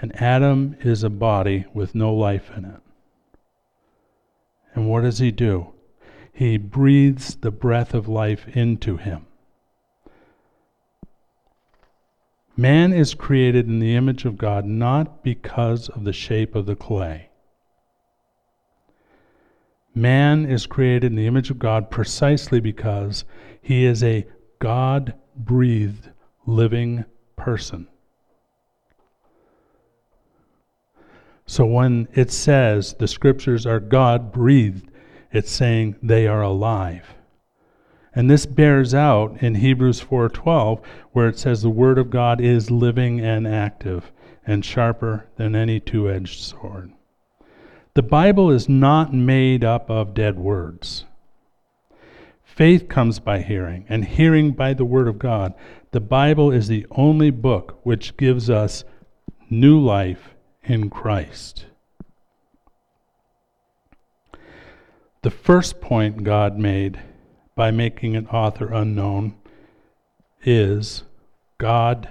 and 0.00 0.14
Adam 0.20 0.76
is 0.80 1.02
a 1.02 1.10
body 1.10 1.64
with 1.72 1.94
no 1.94 2.12
life 2.12 2.50
in 2.56 2.64
it. 2.64 2.80
And 4.74 4.88
what 4.88 5.02
does 5.02 5.18
he 5.18 5.30
do? 5.30 5.72
He 6.34 6.58
breathes 6.58 7.36
the 7.36 7.52
breath 7.52 7.94
of 7.94 8.08
life 8.08 8.48
into 8.48 8.96
him. 8.96 9.26
Man 12.56 12.92
is 12.92 13.14
created 13.14 13.68
in 13.68 13.78
the 13.78 13.94
image 13.94 14.24
of 14.24 14.36
God 14.36 14.64
not 14.64 15.22
because 15.22 15.88
of 15.88 16.02
the 16.02 16.12
shape 16.12 16.56
of 16.56 16.66
the 16.66 16.74
clay. 16.74 17.30
Man 19.94 20.44
is 20.44 20.66
created 20.66 21.12
in 21.12 21.16
the 21.16 21.28
image 21.28 21.50
of 21.50 21.60
God 21.60 21.88
precisely 21.88 22.58
because 22.58 23.24
he 23.62 23.84
is 23.84 24.02
a 24.02 24.26
God 24.58 25.14
breathed 25.36 26.10
living 26.46 27.04
person. 27.36 27.86
So 31.46 31.64
when 31.64 32.08
it 32.12 32.32
says 32.32 32.94
the 32.94 33.06
scriptures 33.06 33.66
are 33.66 33.78
God 33.78 34.32
breathed, 34.32 34.90
it's 35.34 35.50
saying 35.50 35.96
they 36.02 36.26
are 36.26 36.42
alive. 36.42 37.14
And 38.14 38.30
this 38.30 38.46
bears 38.46 38.94
out 38.94 39.42
in 39.42 39.56
Hebrews 39.56 40.00
4:12 40.00 40.80
where 41.12 41.28
it 41.28 41.38
says 41.38 41.62
the 41.62 41.68
word 41.68 41.98
of 41.98 42.10
God 42.10 42.40
is 42.40 42.70
living 42.70 43.20
and 43.20 43.46
active 43.46 44.12
and 44.46 44.64
sharper 44.64 45.26
than 45.36 45.56
any 45.56 45.80
two-edged 45.80 46.40
sword. 46.40 46.92
The 47.94 48.02
Bible 48.02 48.50
is 48.50 48.68
not 48.68 49.12
made 49.12 49.64
up 49.64 49.90
of 49.90 50.14
dead 50.14 50.38
words. 50.38 51.04
Faith 52.44 52.88
comes 52.88 53.18
by 53.18 53.40
hearing, 53.40 53.84
and 53.88 54.04
hearing 54.04 54.52
by 54.52 54.74
the 54.74 54.84
Word 54.84 55.08
of 55.08 55.18
God. 55.18 55.54
The 55.90 56.00
Bible 56.00 56.52
is 56.52 56.68
the 56.68 56.86
only 56.92 57.30
book 57.30 57.80
which 57.82 58.16
gives 58.16 58.48
us 58.48 58.84
new 59.50 59.80
life 59.80 60.36
in 60.62 60.88
Christ. 60.88 61.66
The 65.24 65.30
first 65.30 65.80
point 65.80 66.22
God 66.22 66.58
made 66.58 67.00
by 67.56 67.70
making 67.70 68.14
an 68.14 68.26
author 68.26 68.70
unknown 68.70 69.34
is 70.44 71.04
God 71.56 72.10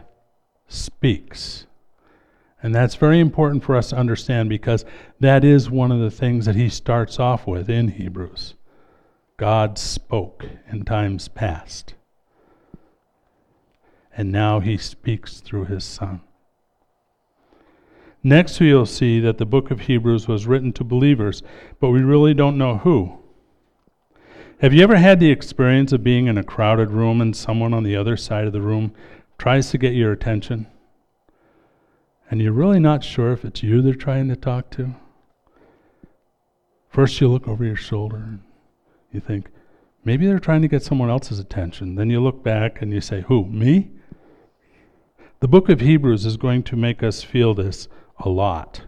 speaks. 0.67 1.67
And 2.63 2.73
that's 2.73 2.95
very 2.95 3.19
important 3.19 3.63
for 3.63 3.75
us 3.75 3.91
to 3.91 3.97
understand 3.97 4.49
because 4.49 4.83
that 5.19 5.43
is 5.43 5.69
one 5.69 5.91
of 5.91 5.99
the 5.99 6.09
things 6.09 6.47
that 6.47 6.55
he 6.55 6.69
starts 6.69 7.19
off 7.19 7.45
with 7.45 7.69
in 7.69 7.89
Hebrews. 7.89 8.55
God 9.37 9.77
spoke 9.77 10.47
in 10.71 10.83
times 10.83 11.27
past. 11.27 11.93
And 14.17 14.31
now 14.31 14.59
he 14.59 14.75
speaks 14.75 15.39
through 15.39 15.65
his 15.65 15.83
Son. 15.83 16.21
Next, 18.23 18.59
we'll 18.59 18.85
see 18.85 19.19
that 19.19 19.37
the 19.37 19.45
book 19.45 19.69
of 19.69 19.81
Hebrews 19.81 20.27
was 20.27 20.47
written 20.47 20.71
to 20.73 20.83
believers, 20.83 21.43
but 21.79 21.89
we 21.89 22.01
really 22.01 22.33
don't 22.33 22.57
know 22.57 22.77
who. 22.77 23.19
Have 24.61 24.73
you 24.73 24.81
ever 24.81 24.95
had 24.95 25.19
the 25.19 25.29
experience 25.29 25.91
of 25.91 26.03
being 26.03 26.27
in 26.27 26.37
a 26.37 26.43
crowded 26.43 26.91
room 26.91 27.19
and 27.19 27.35
someone 27.35 27.73
on 27.73 27.83
the 27.83 27.97
other 27.97 28.15
side 28.15 28.47
of 28.47 28.53
the 28.53 28.61
room 28.61 28.93
tries 29.37 29.71
to 29.71 29.77
get 29.77 29.93
your 29.93 30.13
attention? 30.13 30.67
and 32.33 32.41
you're 32.41 32.51
really 32.51 32.79
not 32.79 33.03
sure 33.03 33.31
if 33.31 33.45
it's 33.45 33.61
you 33.61 33.79
they're 33.79 33.93
trying 33.93 34.27
to 34.27 34.35
talk 34.35 34.71
to. 34.71 34.95
First, 36.89 37.21
you 37.21 37.27
look 37.27 37.47
over 37.47 37.63
your 37.63 37.75
shoulder 37.75 38.17
and 38.17 38.39
you 39.11 39.19
think, 39.19 39.49
maybe 40.03 40.25
they're 40.25 40.39
trying 40.39 40.63
to 40.63 40.67
get 40.67 40.81
someone 40.81 41.11
else's 41.11 41.37
attention. 41.37 41.93
Then 41.93 42.09
you 42.09 42.19
look 42.19 42.43
back 42.43 42.81
and 42.81 42.91
you 42.91 43.01
say, 43.01 43.21
Who, 43.27 43.45
me? 43.45 43.91
The 45.41 45.47
book 45.47 45.69
of 45.69 45.81
Hebrews 45.81 46.25
is 46.25 46.35
going 46.35 46.63
to 46.63 46.75
make 46.75 47.03
us 47.03 47.21
feel 47.21 47.53
this 47.53 47.87
a 48.19 48.29
lot. 48.29 48.83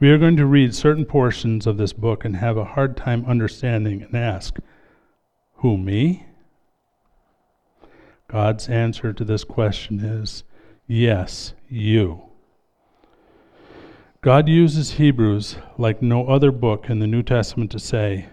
We 0.00 0.10
are 0.10 0.18
going 0.18 0.36
to 0.36 0.46
read 0.46 0.74
certain 0.74 1.04
portions 1.04 1.66
of 1.66 1.76
this 1.76 1.92
book 1.92 2.24
and 2.24 2.36
have 2.36 2.56
a 2.56 2.64
hard 2.64 2.96
time 2.96 3.24
understanding 3.26 4.02
and 4.02 4.16
ask, 4.16 4.58
Who, 5.56 5.78
me? 5.78 6.26
God's 8.28 8.68
answer 8.68 9.12
to 9.12 9.24
this 9.24 9.44
question 9.44 10.00
is 10.00 10.42
Yes, 10.86 11.54
you. 11.68 12.22
God 14.22 14.48
uses 14.48 14.92
Hebrews 14.92 15.56
like 15.78 16.00
no 16.02 16.26
other 16.26 16.50
book 16.50 16.88
in 16.88 16.98
the 16.98 17.06
New 17.06 17.22
Testament 17.22 17.70
to 17.72 17.78
say, 17.78 18.26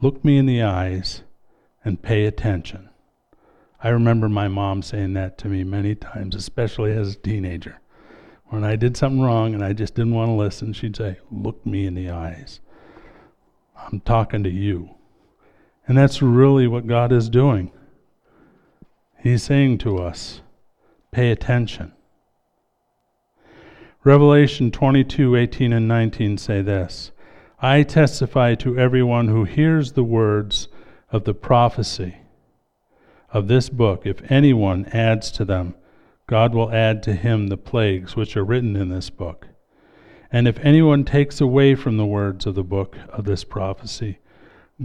Look 0.00 0.24
me 0.24 0.36
in 0.36 0.46
the 0.46 0.62
eyes 0.62 1.22
and 1.84 2.02
pay 2.02 2.26
attention. 2.26 2.90
I 3.82 3.88
remember 3.88 4.28
my 4.28 4.48
mom 4.48 4.82
saying 4.82 5.12
that 5.14 5.38
to 5.38 5.48
me 5.48 5.62
many 5.62 5.94
times, 5.94 6.34
especially 6.34 6.92
as 6.92 7.14
a 7.14 7.18
teenager. 7.18 7.80
When 8.48 8.64
I 8.64 8.76
did 8.76 8.96
something 8.96 9.22
wrong 9.22 9.54
and 9.54 9.64
I 9.64 9.72
just 9.72 9.94
didn't 9.94 10.14
want 10.14 10.28
to 10.28 10.34
listen, 10.34 10.72
she'd 10.72 10.96
say, 10.96 11.18
Look 11.30 11.64
me 11.64 11.86
in 11.86 11.94
the 11.94 12.10
eyes. 12.10 12.60
I'm 13.76 14.00
talking 14.00 14.42
to 14.44 14.50
you. 14.50 14.90
And 15.86 15.98
that's 15.98 16.22
really 16.22 16.66
what 16.66 16.86
God 16.86 17.12
is 17.12 17.28
doing. 17.28 17.70
He's 19.18 19.42
saying 19.42 19.78
to 19.78 19.98
us, 19.98 20.40
pay 21.10 21.30
attention. 21.30 21.92
Revelation 24.02 24.70
22 24.70 25.34
18 25.34 25.72
and 25.72 25.88
19 25.88 26.36
say 26.36 26.60
this 26.60 27.10
I 27.60 27.82
testify 27.82 28.54
to 28.56 28.78
everyone 28.78 29.28
who 29.28 29.44
hears 29.44 29.92
the 29.92 30.04
words 30.04 30.68
of 31.10 31.24
the 31.24 31.32
prophecy 31.32 32.16
of 33.32 33.48
this 33.48 33.70
book. 33.70 34.04
If 34.04 34.30
anyone 34.30 34.84
adds 34.86 35.30
to 35.32 35.44
them, 35.44 35.74
God 36.26 36.54
will 36.54 36.72
add 36.72 37.02
to 37.02 37.12
him 37.12 37.48
the 37.48 37.56
plagues 37.56 38.16
which 38.16 38.36
are 38.36 38.44
written 38.44 38.76
in 38.76 38.88
this 38.88 39.10
book. 39.10 39.48
And 40.32 40.48
if 40.48 40.58
anyone 40.60 41.04
takes 41.04 41.40
away 41.40 41.74
from 41.74 41.96
the 41.96 42.06
words 42.06 42.46
of 42.46 42.54
the 42.54 42.64
book 42.64 42.96
of 43.10 43.24
this 43.24 43.44
prophecy, 43.44 44.18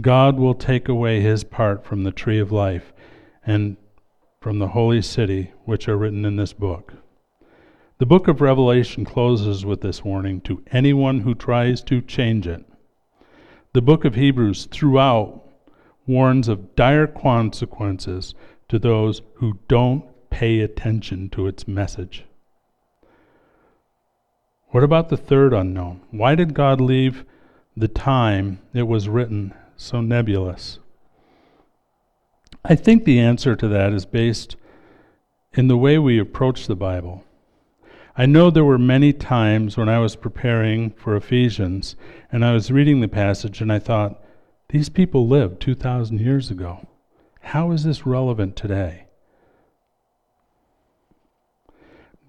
God 0.00 0.38
will 0.38 0.54
take 0.54 0.88
away 0.88 1.20
his 1.20 1.42
part 1.42 1.84
from 1.84 2.04
the 2.04 2.12
tree 2.12 2.38
of 2.38 2.52
life 2.52 2.92
and 3.44 3.76
from 4.40 4.58
the 4.58 4.68
holy 4.68 5.02
city 5.02 5.52
which 5.64 5.88
are 5.88 5.96
written 5.96 6.24
in 6.24 6.36
this 6.36 6.52
book. 6.52 6.94
The 7.98 8.06
book 8.06 8.28
of 8.28 8.40
Revelation 8.40 9.04
closes 9.04 9.64
with 9.64 9.80
this 9.80 10.04
warning 10.04 10.40
to 10.42 10.62
anyone 10.70 11.20
who 11.20 11.34
tries 11.34 11.82
to 11.82 12.00
change 12.00 12.46
it. 12.46 12.64
The 13.72 13.82
book 13.82 14.04
of 14.04 14.14
Hebrews 14.14 14.66
throughout 14.70 15.42
warns 16.06 16.48
of 16.48 16.74
dire 16.76 17.06
consequences 17.06 18.34
to 18.68 18.78
those 18.78 19.22
who 19.34 19.58
don't 19.68 20.04
pay 20.30 20.60
attention 20.60 21.28
to 21.30 21.46
its 21.46 21.68
message. 21.68 22.24
What 24.68 24.84
about 24.84 25.08
the 25.08 25.16
third 25.16 25.52
unknown? 25.52 26.00
Why 26.10 26.34
did 26.34 26.54
God 26.54 26.80
leave 26.80 27.24
the 27.76 27.88
time 27.88 28.60
it 28.72 28.84
was 28.84 29.08
written 29.08 29.52
so 29.76 30.00
nebulous? 30.00 30.78
I 32.64 32.76
think 32.76 33.04
the 33.04 33.18
answer 33.18 33.56
to 33.56 33.68
that 33.68 33.92
is 33.92 34.06
based 34.06 34.56
in 35.54 35.68
the 35.68 35.76
way 35.76 35.98
we 35.98 36.18
approach 36.18 36.66
the 36.66 36.76
Bible. 36.76 37.24
I 38.16 38.26
know 38.26 38.50
there 38.50 38.64
were 38.64 38.78
many 38.78 39.12
times 39.12 39.76
when 39.76 39.88
I 39.88 39.98
was 39.98 40.14
preparing 40.14 40.90
for 40.90 41.16
Ephesians 41.16 41.96
and 42.30 42.44
I 42.44 42.52
was 42.52 42.70
reading 42.70 43.00
the 43.00 43.08
passage 43.08 43.60
and 43.60 43.72
I 43.72 43.78
thought, 43.78 44.22
these 44.68 44.88
people 44.88 45.26
lived 45.26 45.60
2,000 45.60 46.20
years 46.20 46.50
ago. 46.50 46.86
How 47.40 47.72
is 47.72 47.82
this 47.82 48.06
relevant 48.06 48.54
today? 48.54 49.06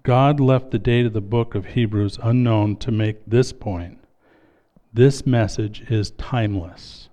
God 0.02 0.40
left 0.40 0.72
the 0.72 0.78
date 0.78 1.06
of 1.06 1.12
the 1.12 1.20
book 1.20 1.54
of 1.54 1.66
Hebrews 1.66 2.18
unknown 2.22 2.76
to 2.78 2.90
make 2.90 3.24
this 3.24 3.52
point. 3.52 3.98
This 4.92 5.24
message 5.24 5.82
is 5.88 6.10
timeless. 6.12 7.08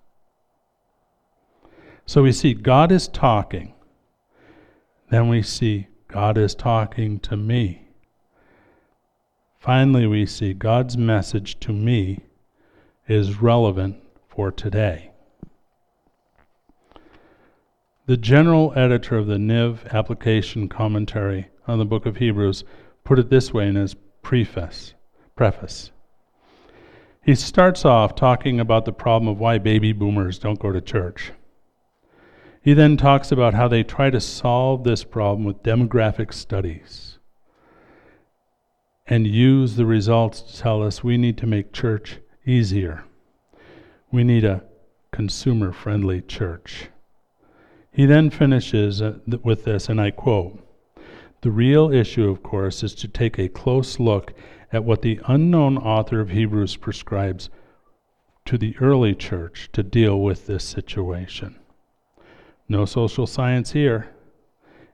So 2.08 2.24
we 2.24 2.32
see 2.32 2.56
God 2.56 2.92
is 2.92 3.08
talking. 3.08 3.74
Then 5.12 5.30
we 5.30 5.44
see 5.44 5.88
God 6.08 6.38
is 6.38 6.56
talking 6.56 7.20
to 7.20 7.38
me. 7.38 7.90
Finally, 9.60 10.08
we 10.08 10.26
see 10.26 10.54
God's 10.54 10.98
message 10.98 11.60
to 11.60 11.72
me 11.72 12.22
is 13.08 13.42
relevant 13.42 13.98
for 14.28 14.52
today. 14.52 15.12
The 18.08 18.18
general 18.18 18.74
editor 18.76 19.18
of 19.18 19.28
the 19.28 19.36
NIV 19.36 19.92
application 19.92 20.68
commentary 20.68 21.50
on 21.70 21.80
the 21.80 21.86
book 21.86 22.06
of 22.06 22.18
Hebrews 22.18 22.64
put 23.04 23.20
it 23.20 23.30
this 23.30 23.54
way 23.54 23.68
in 23.68 23.76
his 23.76 23.96
preface. 24.22 24.94
preface. 25.36 25.92
He 27.24 27.36
starts 27.36 27.86
off 27.86 28.16
talking 28.16 28.60
about 28.60 28.86
the 28.86 28.92
problem 28.92 29.28
of 29.28 29.40
why 29.40 29.58
baby 29.58 29.94
boomers 29.94 30.40
don't 30.40 30.60
go 30.60 30.72
to 30.72 30.82
church. 30.82 31.32
He 32.62 32.74
then 32.74 32.98
talks 32.98 33.32
about 33.32 33.54
how 33.54 33.68
they 33.68 33.84
try 33.84 34.10
to 34.10 34.20
solve 34.20 34.84
this 34.84 35.04
problem 35.04 35.44
with 35.46 35.64
demographic 35.64 36.34
studies 36.34 37.20
and 39.08 39.26
use 39.26 39.76
the 39.76 39.86
results 39.86 40.42
to 40.42 40.58
tell 40.58 40.84
us 40.84 41.04
we 41.04 41.18
need 41.18 41.38
to 41.38 41.48
make 41.48 41.74
church 41.74 42.18
easier. 42.46 43.04
We 44.12 44.24
need 44.24 44.44
a 44.44 44.64
consumer 45.12 45.72
friendly 45.72 46.22
church. 46.22 46.90
He 47.92 48.06
then 48.06 48.30
finishes 48.30 49.02
uh, 49.02 49.20
with 49.44 49.66
this, 49.66 49.90
and 49.90 50.00
I 50.00 50.12
quote 50.12 50.64
The 51.42 51.52
real 51.52 51.92
issue, 51.92 52.30
of 52.30 52.44
course, 52.44 52.84
is 52.84 52.94
to 52.96 53.08
take 53.08 53.40
a 53.40 53.48
close 53.48 54.00
look 54.00 54.34
at 54.74 54.84
what 54.84 55.02
the 55.02 55.20
unknown 55.26 55.78
author 55.78 56.20
of 56.20 56.30
Hebrews 56.30 56.76
prescribes 56.76 57.50
to 58.46 58.58
the 58.58 58.76
early 58.82 59.16
church 59.16 59.70
to 59.74 59.84
deal 59.84 60.20
with 60.20 60.48
this 60.48 60.64
situation. 60.64 61.58
No 62.68 62.86
social 62.86 63.26
science 63.26 63.72
here. 63.72 64.10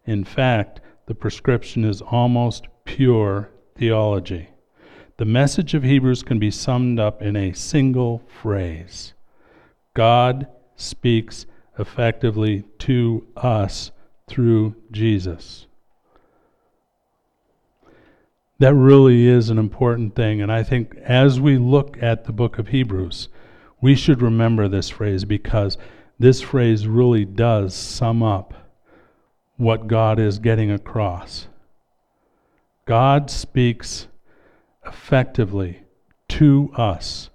In 0.06 0.24
fact, 0.24 0.82
the 1.08 1.16
prescription 1.16 1.84
is 1.84 2.02
almost 2.02 2.68
pure 2.84 3.50
theology. 3.76 4.50
The 5.18 5.26
message 5.26 5.74
of 5.74 5.84
Hebrews 5.84 6.24
can 6.24 6.40
be 6.40 6.52
summed 6.52 7.00
up 7.00 7.22
in 7.22 7.36
a 7.36 7.54
single 7.54 8.22
phrase 8.28 9.14
God 9.94 10.48
speaks 10.76 11.46
effectively 11.80 12.66
to 12.80 13.26
us 13.36 13.92
through 14.28 14.76
Jesus. 14.92 15.68
That 18.60 18.74
really 18.74 19.28
is 19.28 19.50
an 19.50 19.58
important 19.58 20.16
thing. 20.16 20.42
And 20.42 20.52
I 20.52 20.64
think 20.64 20.96
as 21.04 21.40
we 21.40 21.58
look 21.58 21.98
at 22.02 22.24
the 22.24 22.32
book 22.32 22.58
of 22.58 22.70
Hebrews, 22.70 23.28
we 23.82 23.96
should 23.96 24.22
remember 24.22 24.68
this 24.68 24.90
phrase 24.90 25.26
because 25.26 25.78
this 26.18 26.42
phrase 26.42 26.88
really 26.88 27.26
does 27.26 27.74
sum 27.76 28.24
up 28.24 28.54
what 29.58 29.88
God 29.88 30.20
is 30.20 30.40
getting 30.40 30.72
across. 30.72 31.48
God 32.86 33.30
speaks 33.30 34.08
effectively 34.86 35.82
to 36.30 36.72
us 36.76 37.30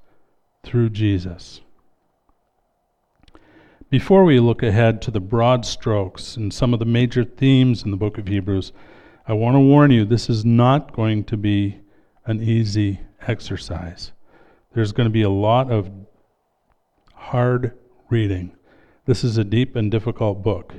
through 0.63 0.91
Jesus. 0.91 1.61
Before 3.91 4.25
we 4.25 4.39
look 4.39 4.63
ahead 4.63 5.03
to 5.03 5.11
the 5.11 5.21
broad 5.21 5.67
strokes 5.67 6.37
and 6.37 6.55
some 6.55 6.73
of 6.73 6.79
the 6.79 6.85
major 6.85 7.25
themes 7.25 7.83
in 7.83 7.91
the 7.91 7.97
book 7.97 8.19
of 8.19 8.29
Hebrews, 8.29 8.73
I 9.31 9.33
want 9.35 9.55
to 9.55 9.61
warn 9.61 9.93
you 9.93 10.05
this 10.05 10.29
is 10.29 10.45
not 10.45 10.93
going 10.93 11.23
to 11.27 11.37
be 11.37 11.79
an 12.27 12.43
easy 12.43 12.99
exercise. 13.29 14.11
There's 14.75 14.91
going 14.91 15.07
to 15.07 15.13
be 15.13 15.23
a 15.23 15.31
lot 15.31 15.71
of 15.71 15.89
hard 17.15 17.79
reading. 18.09 18.57
This 19.07 19.23
is 19.23 19.39
a 19.39 19.45
deep 19.45 19.77
and 19.77 19.89
difficult 19.89 20.43
book. 20.43 20.75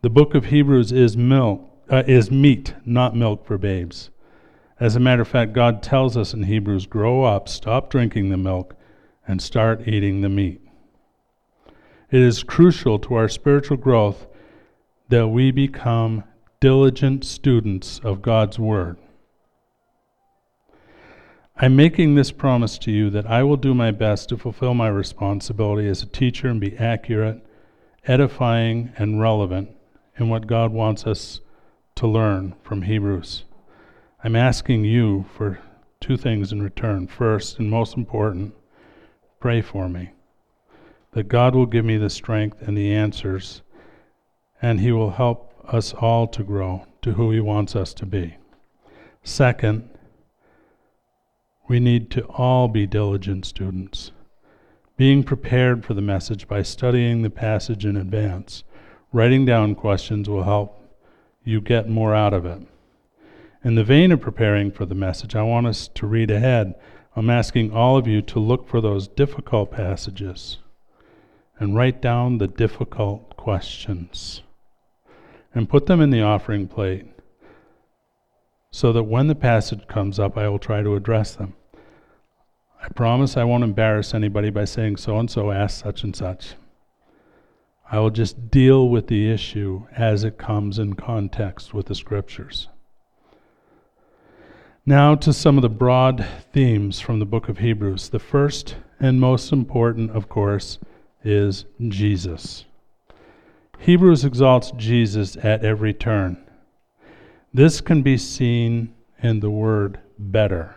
The 0.00 0.08
book 0.08 0.34
of 0.34 0.46
Hebrews 0.46 0.92
is 0.92 1.14
milk, 1.14 1.60
uh, 1.90 2.04
is 2.06 2.30
meat, 2.30 2.72
not 2.86 3.14
milk 3.14 3.44
for 3.44 3.58
babes. 3.58 4.08
As 4.80 4.96
a 4.96 5.00
matter 5.00 5.20
of 5.20 5.28
fact, 5.28 5.52
God 5.52 5.82
tells 5.82 6.16
us 6.16 6.32
in 6.32 6.44
Hebrews 6.44 6.86
grow 6.86 7.24
up, 7.24 7.50
stop 7.50 7.90
drinking 7.90 8.30
the 8.30 8.38
milk, 8.38 8.76
and 9.26 9.42
start 9.42 9.86
eating 9.86 10.22
the 10.22 10.30
meat. 10.30 10.62
It 12.10 12.22
is 12.22 12.42
crucial 12.42 12.98
to 13.00 13.14
our 13.16 13.28
spiritual 13.28 13.76
growth 13.76 14.26
that 15.10 15.28
we 15.28 15.50
become 15.50 16.24
diligent 16.60 17.24
students 17.24 18.00
of 18.02 18.20
God's 18.20 18.58
Word. 18.58 18.96
I'm 21.56 21.76
making 21.76 22.14
this 22.14 22.32
promise 22.32 22.78
to 22.78 22.90
you 22.90 23.10
that 23.10 23.26
I 23.26 23.44
will 23.44 23.56
do 23.56 23.74
my 23.74 23.92
best 23.92 24.28
to 24.28 24.36
fulfill 24.36 24.74
my 24.74 24.88
responsibility 24.88 25.88
as 25.88 26.02
a 26.02 26.06
teacher 26.06 26.48
and 26.48 26.60
be 26.60 26.76
accurate, 26.76 27.44
edifying, 28.06 28.92
and 28.96 29.20
relevant 29.20 29.70
in 30.18 30.28
what 30.28 30.48
God 30.48 30.72
wants 30.72 31.06
us 31.06 31.40
to 31.96 32.08
learn 32.08 32.56
from 32.62 32.82
Hebrews. 32.82 33.44
I'm 34.24 34.34
asking 34.36 34.84
you 34.84 35.26
for 35.36 35.60
two 36.00 36.16
things 36.16 36.50
in 36.50 36.60
return. 36.60 37.06
First, 37.06 37.58
and 37.58 37.70
most 37.70 37.96
important, 37.96 38.54
pray 39.38 39.62
for 39.62 39.88
me 39.88 40.10
that 41.12 41.28
God 41.28 41.54
will 41.54 41.66
give 41.66 41.84
me 41.84 41.96
the 41.96 42.10
strength 42.10 42.62
and 42.62 42.76
the 42.76 42.92
answers, 42.92 43.62
and 44.60 44.80
He 44.80 44.90
will 44.90 45.10
help 45.10 45.47
us 45.68 45.92
all 45.94 46.26
to 46.28 46.42
grow 46.42 46.86
to 47.02 47.12
who 47.12 47.30
He 47.30 47.40
wants 47.40 47.76
us 47.76 47.94
to 47.94 48.06
be. 48.06 48.36
Second, 49.22 49.88
we 51.68 51.78
need 51.78 52.10
to 52.10 52.24
all 52.24 52.68
be 52.68 52.86
diligent 52.86 53.44
students, 53.44 54.10
being 54.96 55.22
prepared 55.22 55.84
for 55.84 55.94
the 55.94 56.00
message 56.00 56.48
by 56.48 56.62
studying 56.62 57.22
the 57.22 57.30
passage 57.30 57.84
in 57.84 57.96
advance. 57.96 58.64
Writing 59.12 59.44
down 59.44 59.74
questions 59.74 60.28
will 60.28 60.44
help 60.44 60.82
you 61.44 61.60
get 61.60 61.88
more 61.88 62.14
out 62.14 62.32
of 62.32 62.46
it. 62.46 62.62
In 63.64 63.74
the 63.74 63.84
vein 63.84 64.12
of 64.12 64.20
preparing 64.20 64.70
for 64.70 64.86
the 64.86 64.94
message, 64.94 65.34
I 65.34 65.42
want 65.42 65.66
us 65.66 65.88
to 65.88 66.06
read 66.06 66.30
ahead. 66.30 66.74
I'm 67.14 67.30
asking 67.30 67.72
all 67.72 67.96
of 67.96 68.06
you 68.06 68.22
to 68.22 68.38
look 68.38 68.68
for 68.68 68.80
those 68.80 69.08
difficult 69.08 69.70
passages 69.70 70.58
and 71.58 71.74
write 71.74 72.00
down 72.00 72.38
the 72.38 72.46
difficult 72.46 73.36
questions 73.36 74.42
and 75.54 75.68
put 75.68 75.86
them 75.86 76.00
in 76.00 76.10
the 76.10 76.22
offering 76.22 76.68
plate 76.68 77.06
so 78.70 78.92
that 78.92 79.04
when 79.04 79.26
the 79.26 79.34
passage 79.34 79.86
comes 79.88 80.18
up, 80.18 80.36
I 80.36 80.48
will 80.48 80.58
try 80.58 80.82
to 80.82 80.94
address 80.94 81.34
them. 81.34 81.54
I 82.82 82.88
promise 82.88 83.36
I 83.36 83.44
won't 83.44 83.64
embarrass 83.64 84.14
anybody 84.14 84.50
by 84.50 84.64
saying 84.64 84.98
so 84.98 85.18
and 85.18 85.30
so 85.30 85.50
asked 85.50 85.78
such 85.78 86.04
and 86.04 86.14
such. 86.14 86.54
I 87.90 87.98
will 87.98 88.10
just 88.10 88.50
deal 88.50 88.88
with 88.88 89.06
the 89.06 89.30
issue 89.30 89.86
as 89.96 90.22
it 90.22 90.38
comes 90.38 90.78
in 90.78 90.94
context 90.94 91.72
with 91.72 91.86
the 91.86 91.94
scriptures. 91.94 92.68
Now 94.84 95.14
to 95.16 95.32
some 95.32 95.58
of 95.58 95.62
the 95.62 95.68
broad 95.68 96.24
themes 96.52 97.00
from 97.00 97.18
the 97.18 97.26
book 97.26 97.48
of 97.48 97.58
Hebrews. 97.58 98.10
The 98.10 98.18
first 98.18 98.76
and 99.00 99.20
most 99.20 99.52
important, 99.52 100.10
of 100.10 100.28
course, 100.28 100.78
is 101.24 101.64
Jesus. 101.88 102.64
Hebrews 103.78 104.24
exalts 104.24 104.72
Jesus 104.72 105.36
at 105.36 105.64
every 105.64 105.94
turn. 105.94 106.44
This 107.54 107.80
can 107.80 108.02
be 108.02 108.18
seen 108.18 108.94
in 109.22 109.40
the 109.40 109.50
word 109.50 110.00
better. 110.18 110.74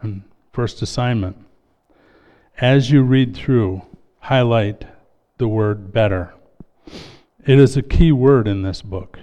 And 0.00 0.22
first 0.52 0.82
assignment 0.82 1.36
as 2.58 2.90
you 2.90 3.02
read 3.02 3.34
through, 3.34 3.82
highlight 4.20 4.84
the 5.38 5.48
word 5.48 5.92
better. 5.92 6.32
It 7.44 7.58
is 7.58 7.76
a 7.76 7.82
key 7.82 8.12
word 8.12 8.46
in 8.46 8.62
this 8.62 8.82
book. 8.82 9.18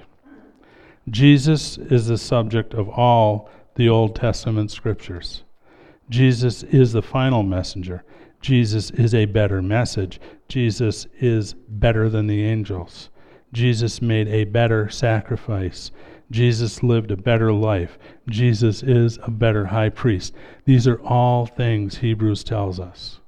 Jesus 1.10 1.78
is 1.78 2.08
the 2.08 2.18
subject 2.18 2.74
of 2.74 2.90
all 2.90 3.50
the 3.76 3.88
Old 3.88 4.16
Testament 4.16 4.72
scriptures. 4.72 5.44
Jesus 6.10 6.64
is 6.64 6.92
the 6.92 7.02
final 7.02 7.44
messenger. 7.44 8.04
Jesus 8.42 8.90
is 8.92 9.14
a 9.14 9.26
better 9.26 9.62
message. 9.62 10.20
Jesus 10.48 11.08
is 11.20 11.54
better 11.68 12.10
than 12.10 12.28
the 12.28 12.44
angels. 12.44 13.10
Jesus 13.52 14.02
made 14.02 14.28
a 14.28 14.46
better 14.46 14.90
sacrifice. 14.90 15.92
Jesus 16.32 16.84
lived 16.84 17.12
a 17.12 17.18
better 17.18 17.52
life. 17.52 17.98
Jesus 18.30 18.84
is 18.84 19.18
a 19.24 19.32
better 19.32 19.66
high 19.66 19.90
priest. 19.90 20.34
These 20.66 20.88
are 20.88 21.02
all 21.02 21.46
things 21.46 21.98
Hebrews 21.98 22.44
tells 22.44 22.80
us. 22.80 23.20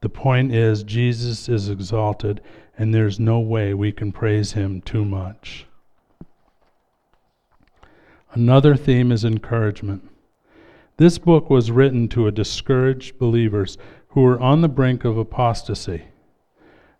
The 0.00 0.08
point 0.08 0.54
is, 0.54 0.84
Jesus 0.84 1.48
is 1.48 1.68
exalted, 1.68 2.40
and 2.76 2.94
there's 2.94 3.18
no 3.18 3.40
way 3.40 3.74
we 3.74 3.90
can 3.90 4.12
praise 4.12 4.52
him 4.52 4.80
too 4.82 5.04
much. 5.04 5.66
Another 8.32 8.76
theme 8.76 9.10
is 9.10 9.24
encouragement. 9.24 10.08
This 10.98 11.16
book 11.16 11.48
was 11.48 11.70
written 11.70 12.08
to 12.08 12.26
a 12.26 12.32
discouraged 12.32 13.18
believers 13.20 13.78
who 14.08 14.22
were 14.22 14.40
on 14.40 14.62
the 14.62 14.68
brink 14.68 15.04
of 15.04 15.16
apostasy. 15.16 16.06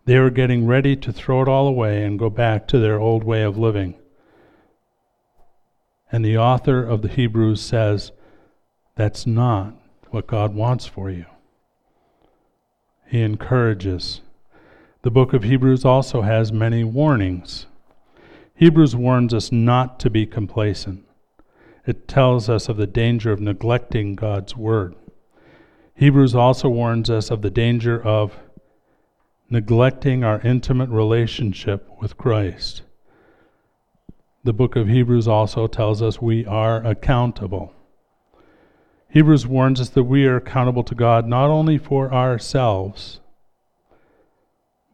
They 0.04 0.20
were 0.20 0.30
getting 0.30 0.68
ready 0.68 0.94
to 0.94 1.12
throw 1.12 1.42
it 1.42 1.48
all 1.48 1.66
away 1.66 2.04
and 2.04 2.16
go 2.16 2.30
back 2.30 2.68
to 2.68 2.78
their 2.78 3.00
old 3.00 3.24
way 3.24 3.42
of 3.42 3.58
living. 3.58 3.96
And 6.12 6.24
the 6.24 6.38
author 6.38 6.80
of 6.82 7.02
the 7.02 7.08
Hebrews 7.08 7.60
says, 7.60 8.12
That's 8.94 9.26
not 9.26 9.74
what 10.10 10.28
God 10.28 10.54
wants 10.54 10.86
for 10.86 11.10
you. 11.10 11.26
He 13.04 13.20
encourages. 13.20 14.20
The 15.02 15.10
book 15.10 15.32
of 15.32 15.42
Hebrews 15.42 15.84
also 15.84 16.22
has 16.22 16.52
many 16.52 16.84
warnings. 16.84 17.66
Hebrews 18.54 18.94
warns 18.94 19.34
us 19.34 19.50
not 19.50 19.98
to 20.00 20.08
be 20.08 20.24
complacent. 20.24 21.04
It 21.88 22.06
tells 22.06 22.50
us 22.50 22.68
of 22.68 22.76
the 22.76 22.86
danger 22.86 23.32
of 23.32 23.40
neglecting 23.40 24.14
God's 24.14 24.54
word. 24.54 24.94
Hebrews 25.94 26.34
also 26.34 26.68
warns 26.68 27.08
us 27.08 27.30
of 27.30 27.40
the 27.40 27.48
danger 27.48 27.98
of 28.06 28.36
neglecting 29.48 30.22
our 30.22 30.38
intimate 30.42 30.90
relationship 30.90 31.88
with 31.98 32.18
Christ. 32.18 32.82
The 34.44 34.52
book 34.52 34.76
of 34.76 34.86
Hebrews 34.86 35.26
also 35.26 35.66
tells 35.66 36.02
us 36.02 36.20
we 36.20 36.44
are 36.44 36.84
accountable. 36.84 37.72
Hebrews 39.08 39.46
warns 39.46 39.80
us 39.80 39.88
that 39.88 40.04
we 40.04 40.26
are 40.26 40.36
accountable 40.36 40.84
to 40.84 40.94
God 40.94 41.26
not 41.26 41.48
only 41.48 41.78
for 41.78 42.12
ourselves, 42.12 43.20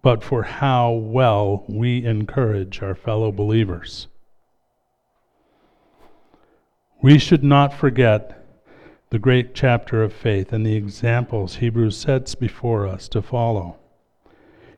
but 0.00 0.22
for 0.22 0.44
how 0.44 0.92
well 0.92 1.64
we 1.68 2.04
encourage 2.04 2.82
our 2.82 2.94
fellow 2.94 3.32
believers. 3.32 4.06
We 7.04 7.18
should 7.18 7.44
not 7.44 7.74
forget 7.74 8.46
the 9.10 9.18
great 9.18 9.54
chapter 9.54 10.02
of 10.02 10.10
faith 10.10 10.54
and 10.54 10.64
the 10.64 10.74
examples 10.74 11.56
Hebrews 11.56 11.98
sets 11.98 12.34
before 12.34 12.86
us 12.86 13.08
to 13.08 13.20
follow. 13.20 13.76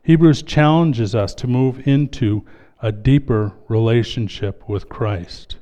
Hebrews 0.03 0.43
challenges 0.43 1.15
us 1.15 1.33
to 1.35 1.47
move 1.47 1.87
into 1.87 2.45
a 2.81 2.91
deeper 2.91 3.53
relationship 3.69 4.67
with 4.67 4.89
Christ. 4.89 5.55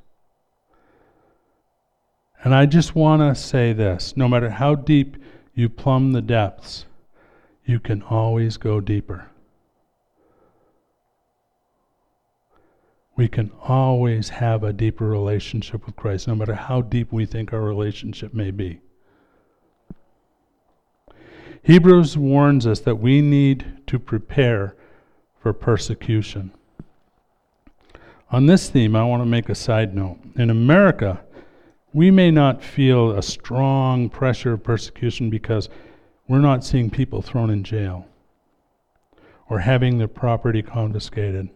And 2.44 2.56
I 2.56 2.66
just 2.66 2.96
want 2.96 3.22
to 3.22 3.40
say 3.40 3.72
this 3.72 4.18
no 4.18 4.28
matter 4.28 4.50
how 4.50 4.74
deep 4.74 5.18
you 5.54 5.70
plumb 5.70 6.14
the 6.14 6.22
depths, 6.24 6.88
you 7.64 7.80
can 7.80 8.02
always 8.02 8.58
go 8.58 8.82
deeper. 8.82 9.30
We 13.16 13.28
can 13.28 13.52
always 13.62 14.30
have 14.30 14.64
a 14.64 14.74
deeper 14.74 15.06
relationship 15.06 15.86
with 15.86 15.96
Christ, 15.96 16.28
no 16.28 16.36
matter 16.36 16.56
how 16.56 16.82
deep 16.82 17.12
we 17.12 17.26
think 17.26 17.54
our 17.54 17.62
relationship 17.62 18.34
may 18.34 18.52
be. 18.52 18.82
Hebrews 21.64 22.18
warns 22.18 22.68
us 22.68 22.82
that 22.82 22.98
we 22.98 23.22
need 23.22 23.66
to 23.88 23.98
prepare 23.98 24.76
for 25.40 25.54
persecution. 25.54 26.52
On 28.32 28.46
this 28.46 28.70
theme, 28.70 28.96
I 28.96 29.04
want 29.04 29.22
to 29.22 29.26
make 29.26 29.50
a 29.50 29.56
side 29.56 29.96
note. 29.96 30.20
In 30.36 30.50
America, 30.50 31.22
we 31.94 32.12
may 32.12 32.30
not 32.30 32.62
feel 32.62 33.12
a 33.12 33.24
strong 33.24 34.10
pressure 34.10 34.54
of 34.54 34.64
persecution 34.64 35.30
because 35.30 35.70
we're 36.28 36.40
not 36.40 36.64
seeing 36.66 36.90
people 36.90 37.22
thrown 37.22 37.50
in 37.50 37.64
jail 37.64 38.06
or 39.50 39.60
having 39.60 39.98
their 39.98 40.08
property 40.08 40.62
confiscated. 40.62 41.50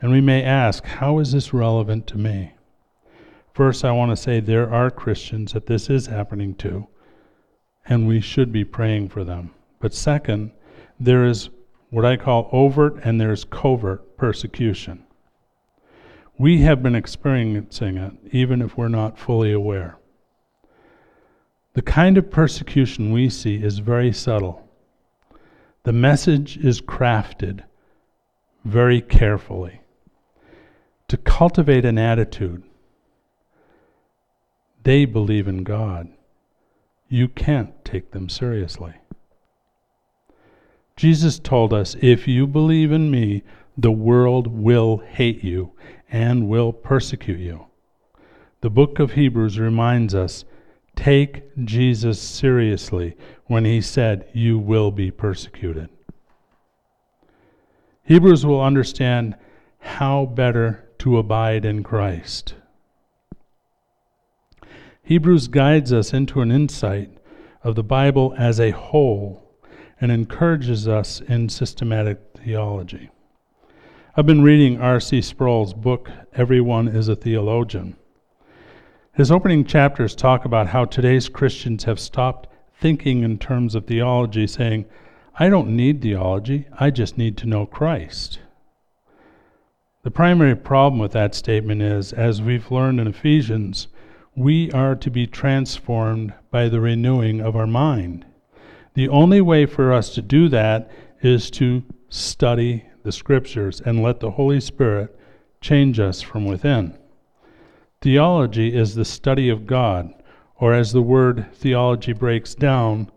And 0.00 0.12
we 0.12 0.20
may 0.20 0.42
ask, 0.42 0.84
how 0.84 1.18
is 1.18 1.32
this 1.32 1.52
relevant 1.52 2.06
to 2.08 2.18
me? 2.18 2.52
First, 3.52 3.84
I 3.84 3.90
want 3.90 4.12
to 4.12 4.16
say 4.16 4.38
there 4.38 4.72
are 4.72 4.90
Christians 4.90 5.52
that 5.52 5.66
this 5.66 5.90
is 5.90 6.06
happening 6.06 6.54
to 6.56 6.86
and 7.88 8.06
we 8.06 8.20
should 8.20 8.52
be 8.52 8.64
praying 8.64 9.08
for 9.08 9.24
them. 9.24 9.50
But 9.80 9.94
second, 9.94 10.52
there 11.00 11.24
is 11.24 11.48
what 11.90 12.04
I 12.04 12.16
call 12.16 12.48
overt 12.52 13.00
and 13.02 13.20
there's 13.20 13.44
covert 13.44 14.16
persecution. 14.16 15.04
We 16.38 16.58
have 16.58 16.82
been 16.82 16.94
experiencing 16.94 17.96
it, 17.96 18.12
even 18.30 18.62
if 18.62 18.76
we're 18.76 18.88
not 18.88 19.18
fully 19.18 19.50
aware. 19.50 19.96
The 21.72 21.82
kind 21.82 22.16
of 22.16 22.30
persecution 22.30 23.10
we 23.10 23.28
see 23.28 23.56
is 23.56 23.78
very 23.78 24.12
subtle. 24.12 24.68
The 25.82 25.92
message 25.92 26.56
is 26.58 26.80
crafted 26.80 27.64
very 28.64 29.00
carefully 29.00 29.80
to 31.08 31.16
cultivate 31.16 31.84
an 31.84 31.98
attitude. 31.98 32.62
They 34.84 35.04
believe 35.04 35.48
in 35.48 35.64
God 35.64 36.08
you 37.08 37.28
can't 37.28 37.84
take 37.84 38.10
them 38.10 38.28
seriously. 38.28 38.94
Jesus 40.96 41.38
told 41.38 41.72
us, 41.72 41.96
If 42.00 42.28
you 42.28 42.46
believe 42.46 42.92
in 42.92 43.10
me, 43.10 43.42
the 43.76 43.92
world 43.92 44.46
will 44.46 44.98
hate 44.98 45.42
you 45.42 45.72
and 46.10 46.48
will 46.48 46.72
persecute 46.72 47.38
you. 47.38 47.66
The 48.60 48.70
book 48.70 48.98
of 48.98 49.12
Hebrews 49.12 49.58
reminds 49.58 50.14
us 50.14 50.44
take 50.96 51.44
Jesus 51.64 52.20
seriously 52.20 53.16
when 53.46 53.64
he 53.64 53.80
said, 53.80 54.28
You 54.32 54.58
will 54.58 54.90
be 54.90 55.10
persecuted. 55.10 55.88
Hebrews 58.02 58.44
will 58.44 58.60
understand 58.60 59.36
how 59.78 60.26
better 60.26 60.87
to 60.98 61.18
abide 61.18 61.64
in 61.64 61.82
Christ. 61.82 62.54
Hebrews 65.02 65.48
guides 65.48 65.92
us 65.92 66.12
into 66.12 66.40
an 66.40 66.52
insight 66.52 67.10
of 67.62 67.74
the 67.74 67.82
Bible 67.82 68.34
as 68.36 68.60
a 68.60 68.72
whole 68.72 69.42
and 70.00 70.12
encourages 70.12 70.86
us 70.86 71.20
in 71.20 71.48
systematic 71.48 72.20
theology. 72.36 73.10
I've 74.16 74.26
been 74.26 74.42
reading 74.42 74.80
R.C. 74.80 75.22
Sproul's 75.22 75.74
book, 75.74 76.10
Everyone 76.34 76.88
is 76.88 77.08
a 77.08 77.16
Theologian. 77.16 77.96
His 79.14 79.30
opening 79.30 79.64
chapters 79.64 80.14
talk 80.14 80.44
about 80.44 80.68
how 80.68 80.84
today's 80.84 81.28
Christians 81.28 81.84
have 81.84 81.98
stopped 81.98 82.48
thinking 82.80 83.22
in 83.22 83.38
terms 83.38 83.74
of 83.74 83.86
theology, 83.86 84.46
saying, 84.46 84.86
I 85.38 85.48
don't 85.48 85.74
need 85.74 86.02
theology, 86.02 86.66
I 86.78 86.90
just 86.90 87.16
need 87.16 87.36
to 87.38 87.46
know 87.46 87.66
Christ. 87.66 88.40
The 90.04 90.10
primary 90.12 90.54
problem 90.54 91.00
with 91.00 91.10
that 91.12 91.34
statement 91.34 91.82
is, 91.82 92.12
as 92.12 92.40
we've 92.40 92.70
learned 92.70 93.00
in 93.00 93.08
Ephesians, 93.08 93.88
we 94.36 94.70
are 94.70 94.94
to 94.94 95.10
be 95.10 95.26
transformed 95.26 96.32
by 96.52 96.68
the 96.68 96.80
renewing 96.80 97.40
of 97.40 97.56
our 97.56 97.66
mind. 97.66 98.24
The 98.94 99.08
only 99.08 99.40
way 99.40 99.66
for 99.66 99.92
us 99.92 100.14
to 100.14 100.22
do 100.22 100.48
that 100.50 100.88
is 101.20 101.50
to 101.52 101.82
study 102.08 102.84
the 103.02 103.10
scriptures 103.10 103.80
and 103.80 104.00
let 104.00 104.20
the 104.20 104.30
Holy 104.30 104.60
Spirit 104.60 105.18
change 105.60 105.98
us 105.98 106.22
from 106.22 106.44
within. 106.44 106.96
Theology 108.00 108.76
is 108.76 108.94
the 108.94 109.04
study 109.04 109.48
of 109.48 109.66
God, 109.66 110.14
or 110.56 110.72
as 110.74 110.92
the 110.92 111.02
word 111.02 111.46
theology 111.52 112.12
breaks 112.12 112.54
down, 112.54 113.10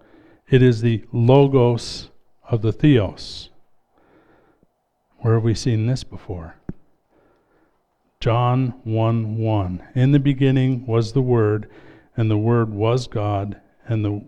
It 0.49 0.63
is 0.63 0.81
the 0.81 1.05
logos 1.13 2.09
of 2.43 2.63
the 2.63 2.73
theos. 2.73 3.49
Where 5.19 5.35
have 5.35 5.43
we 5.43 5.53
seen 5.53 5.85
this 5.85 6.03
before? 6.03 6.55
John 8.21 8.75
1 8.83 9.37
1. 9.39 9.83
In 9.95 10.11
the 10.11 10.19
beginning 10.19 10.85
was 10.85 11.13
the 11.13 11.23
Word, 11.23 11.67
and 12.15 12.29
the 12.29 12.37
Word 12.37 12.69
was 12.71 13.07
God, 13.07 13.59
and 13.87 14.05
the 14.05 14.23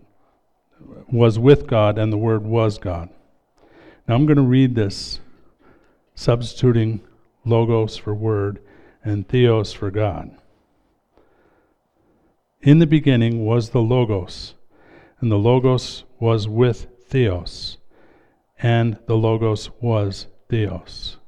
was 1.10 1.38
with 1.38 1.68
God, 1.68 1.96
and 1.96 2.12
the 2.12 2.18
Word 2.18 2.42
was 2.42 2.76
God. 2.76 3.08
Now 4.08 4.16
I'm 4.16 4.26
going 4.26 4.36
to 4.36 4.42
read 4.42 4.74
this, 4.74 5.20
substituting 6.16 7.02
logos 7.44 7.96
for 7.96 8.12
Word 8.12 8.58
and 9.04 9.28
theos 9.28 9.72
for 9.72 9.92
God. 9.92 10.36
In 12.62 12.80
the 12.80 12.88
beginning 12.88 13.44
was 13.44 13.70
the 13.70 13.80
Logos, 13.80 14.54
and 15.20 15.30
the 15.30 15.38
Logos 15.38 16.02
was 16.18 16.48
with 16.48 16.88
Theos, 17.06 17.78
and 18.58 18.98
the 19.06 19.16
Logos 19.16 19.70
was 19.80 20.26
Theos. 20.48 21.18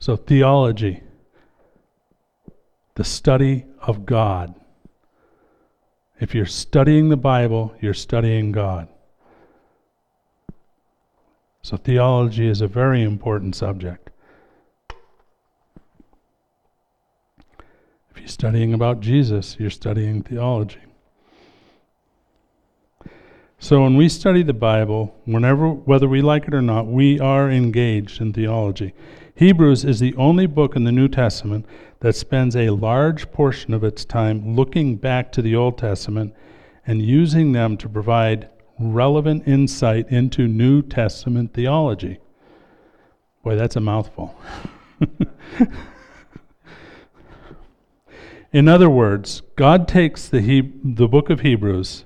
So, 0.00 0.16
theology, 0.16 1.02
the 2.94 3.04
study 3.04 3.66
of 3.82 4.06
God. 4.06 4.54
If 6.18 6.34
you're 6.34 6.46
studying 6.46 7.10
the 7.10 7.18
Bible, 7.18 7.74
you're 7.82 7.92
studying 7.92 8.50
God. 8.50 8.88
So, 11.60 11.76
theology 11.76 12.48
is 12.48 12.62
a 12.62 12.66
very 12.66 13.02
important 13.02 13.54
subject. 13.54 14.08
If 18.10 18.18
you're 18.18 18.28
studying 18.28 18.72
about 18.72 19.00
Jesus, 19.00 19.56
you're 19.58 19.68
studying 19.68 20.22
theology. 20.22 20.80
So 23.62 23.82
when 23.82 23.94
we 23.94 24.08
study 24.08 24.42
the 24.42 24.54
Bible, 24.54 25.14
whenever 25.26 25.68
whether 25.68 26.08
we 26.08 26.22
like 26.22 26.48
it 26.48 26.54
or 26.54 26.62
not, 26.62 26.86
we 26.86 27.20
are 27.20 27.50
engaged 27.50 28.18
in 28.22 28.32
theology. 28.32 28.94
Hebrews 29.40 29.86
is 29.86 30.00
the 30.00 30.14
only 30.16 30.44
book 30.44 30.76
in 30.76 30.84
the 30.84 30.92
New 30.92 31.08
Testament 31.08 31.64
that 32.00 32.14
spends 32.14 32.54
a 32.54 32.68
large 32.68 33.32
portion 33.32 33.72
of 33.72 33.82
its 33.82 34.04
time 34.04 34.54
looking 34.54 34.96
back 34.96 35.32
to 35.32 35.40
the 35.40 35.56
Old 35.56 35.78
Testament 35.78 36.34
and 36.86 37.00
using 37.00 37.52
them 37.52 37.78
to 37.78 37.88
provide 37.88 38.50
relevant 38.78 39.48
insight 39.48 40.10
into 40.10 40.46
New 40.46 40.82
Testament 40.82 41.54
theology. 41.54 42.18
Boy, 43.42 43.56
that's 43.56 43.76
a 43.76 43.80
mouthful. 43.80 44.38
in 48.52 48.68
other 48.68 48.90
words, 48.90 49.40
God 49.56 49.88
takes 49.88 50.28
the, 50.28 50.42
he- 50.42 50.70
the 50.84 51.08
book 51.08 51.30
of 51.30 51.40
Hebrews 51.40 52.04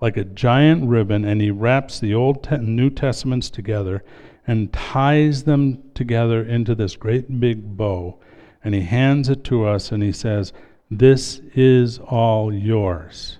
like 0.00 0.16
a 0.16 0.24
giant 0.24 0.88
ribbon, 0.88 1.24
and 1.24 1.40
he 1.40 1.50
wraps 1.50 1.98
the 1.98 2.14
Old 2.14 2.46
and 2.50 2.76
New 2.76 2.90
Testaments 2.90 3.50
together 3.50 4.04
and 4.46 4.72
ties 4.72 5.42
them 5.42 5.82
together 5.94 6.42
into 6.42 6.74
this 6.74 6.96
great 6.96 7.40
big 7.40 7.76
bow. 7.76 8.18
And 8.64 8.74
he 8.74 8.80
hands 8.80 9.28
it 9.28 9.44
to 9.44 9.66
us 9.66 9.92
and 9.92 10.02
he 10.02 10.12
says, 10.12 10.52
This 10.90 11.40
is 11.54 11.98
all 11.98 12.52
yours. 12.52 13.38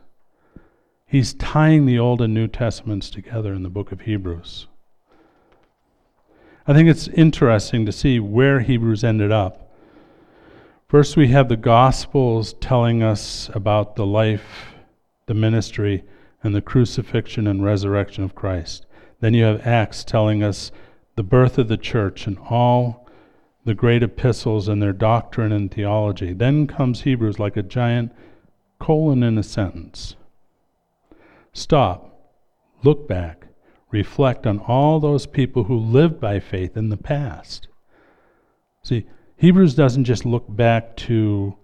He's 1.07 1.33
tying 1.35 1.87
the 1.87 1.99
Old 1.99 2.21
and 2.21 2.35
New 2.35 2.49
Testaments 2.49 3.09
together 3.09 3.55
in 3.55 3.63
the 3.63 3.71
book 3.71 3.93
of 3.93 4.03
Hebrews. 4.03 4.67
I 6.67 6.75
think 6.75 6.91
it's 6.91 7.09
interesting 7.09 7.87
to 7.87 7.93
see 7.93 8.21
where 8.21 8.61
Hebrews 8.61 9.03
ended 9.03 9.33
up. 9.33 9.73
First, 10.87 11.17
we 11.17 11.29
have 11.29 11.49
the 11.49 11.57
Gospels 11.57 12.53
telling 12.61 13.03
us 13.03 13.51
about 13.55 13.97
the 13.97 14.05
life, 14.05 14.75
the 15.25 15.33
ministry, 15.33 16.05
and 16.43 16.55
the 16.55 16.63
crucifixion 16.63 17.47
and 17.47 17.65
resurrection 17.65 18.25
of 18.25 18.35
Christ. 18.35 18.87
Then 19.21 19.35
you 19.35 19.45
have 19.45 19.67
Acts 19.67 20.05
telling 20.05 20.43
us 20.43 20.71
the 21.17 21.23
birth 21.23 21.59
of 21.59 21.69
the 21.69 21.77
church 21.77 22.27
and 22.27 22.39
all 22.39 23.09
the 23.65 23.75
great 23.75 24.03
epistles 24.03 24.69
and 24.69 24.81
their 24.81 24.93
doctrine 24.93 25.53
and 25.53 25.71
theology. 25.71 26.33
Then 26.33 26.67
comes 26.67 27.03
Hebrews 27.03 27.39
like 27.39 27.57
a 27.57 27.63
giant 27.63 28.13
colon 28.79 29.23
in 29.23 29.37
a 29.37 29.43
sentence. 29.43 30.17
Stop, 31.53 32.33
look 32.85 33.09
back, 33.09 33.49
reflect 33.91 34.47
on 34.47 34.61
all 34.61 35.01
those 35.01 35.27
people 35.27 35.65
who 35.65 35.77
lived 35.77 36.21
by 36.21 36.39
faith 36.39 36.77
in 36.77 36.89
the 36.89 36.97
past. 36.97 37.69
See, 38.83 39.07
Hebrews 39.37 39.75
doesn't 39.75 40.05
just 40.05 40.25
look 40.25 40.45
back 40.49 40.97
to 40.97 41.57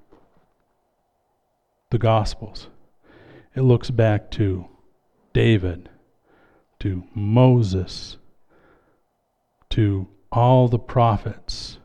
the 1.91 1.99
Gospels. 1.99 2.69
It 3.55 3.63
looks 3.63 3.91
back 3.91 4.31
to 4.33 4.67
David, 5.33 5.89
to 6.81 7.05
Moses, 7.15 8.17
to 9.71 10.09
all 10.33 10.67
the 10.69 10.79
prophets, 10.79 11.79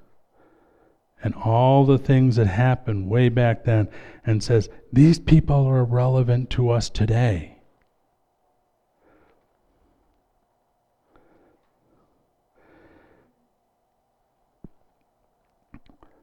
and 1.23 1.35
all 1.35 1.85
the 1.85 1.97
things 1.97 2.37
that 2.37 2.47
happened 2.47 3.09
way 3.09 3.29
back 3.29 3.65
then, 3.65 3.87
and 4.25 4.43
says, 4.43 4.69
These 4.91 5.19
people 5.19 5.67
are 5.67 5.83
relevant 5.83 6.49
to 6.51 6.69
us 6.69 6.89
today. 6.89 7.59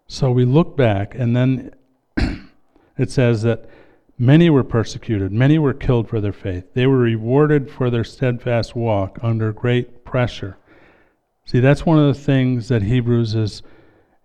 So 0.09 0.31
we 0.31 0.45
look 0.45 0.77
back, 0.77 1.15
and 1.15 1.37
then 1.37 1.73
it 2.99 3.11
says 3.11 3.43
that 3.43 3.69
Many 4.19 4.49
were 4.49 4.65
persecuted, 4.65 5.31
many 5.31 5.59
were 5.59 5.75
killed 5.75 6.09
for 6.09 6.21
their 6.21 6.33
faith. 6.33 6.73
They 6.73 6.87
were 6.87 6.99
rewarded 6.99 7.71
for 7.71 7.91
their 7.91 8.05
steadfast 8.05 8.75
walk 8.75 9.19
under 9.23 9.53
great 9.53 10.05
pressure. 10.05 10.57
See, 11.45 11.61
that's 11.61 11.85
one 11.85 11.99
of 11.99 12.07
the 12.07 12.21
things 12.21 12.69
that 12.69 12.83
Hebrews 12.83 13.35
is 13.35 13.63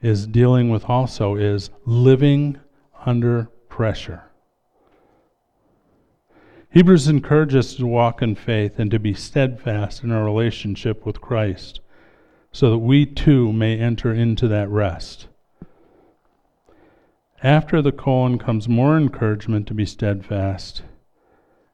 is 0.01 0.25
dealing 0.25 0.69
with 0.69 0.85
also 0.89 1.35
is 1.35 1.69
living 1.85 2.59
under 3.05 3.49
pressure. 3.69 4.23
Hebrews 6.71 7.07
encourages 7.07 7.67
us 7.67 7.75
to 7.75 7.85
walk 7.85 8.21
in 8.21 8.35
faith 8.35 8.79
and 8.79 8.89
to 8.91 8.99
be 8.99 9.13
steadfast 9.13 10.03
in 10.03 10.11
our 10.11 10.23
relationship 10.23 11.05
with 11.05 11.21
Christ 11.21 11.81
so 12.51 12.71
that 12.71 12.79
we 12.79 13.05
too 13.05 13.51
may 13.53 13.77
enter 13.77 14.13
into 14.13 14.47
that 14.47 14.69
rest. 14.69 15.27
After 17.43 17.81
the 17.81 17.91
colon 17.91 18.37
comes 18.37 18.69
more 18.69 18.95
encouragement 18.95 19.67
to 19.67 19.73
be 19.73 19.85
steadfast 19.85 20.83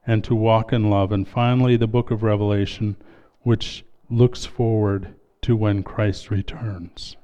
and 0.05 0.23
to 0.23 0.33
walk 0.33 0.71
in 0.71 0.89
love. 0.89 1.11
And 1.11 1.27
finally, 1.27 1.75
the 1.75 1.87
book 1.87 2.09
of 2.09 2.23
Revelation, 2.23 2.95
which 3.41 3.83
looks 4.09 4.45
forward 4.45 5.13
to 5.41 5.57
when 5.57 5.83
Christ 5.83 6.31
returns. 6.31 7.17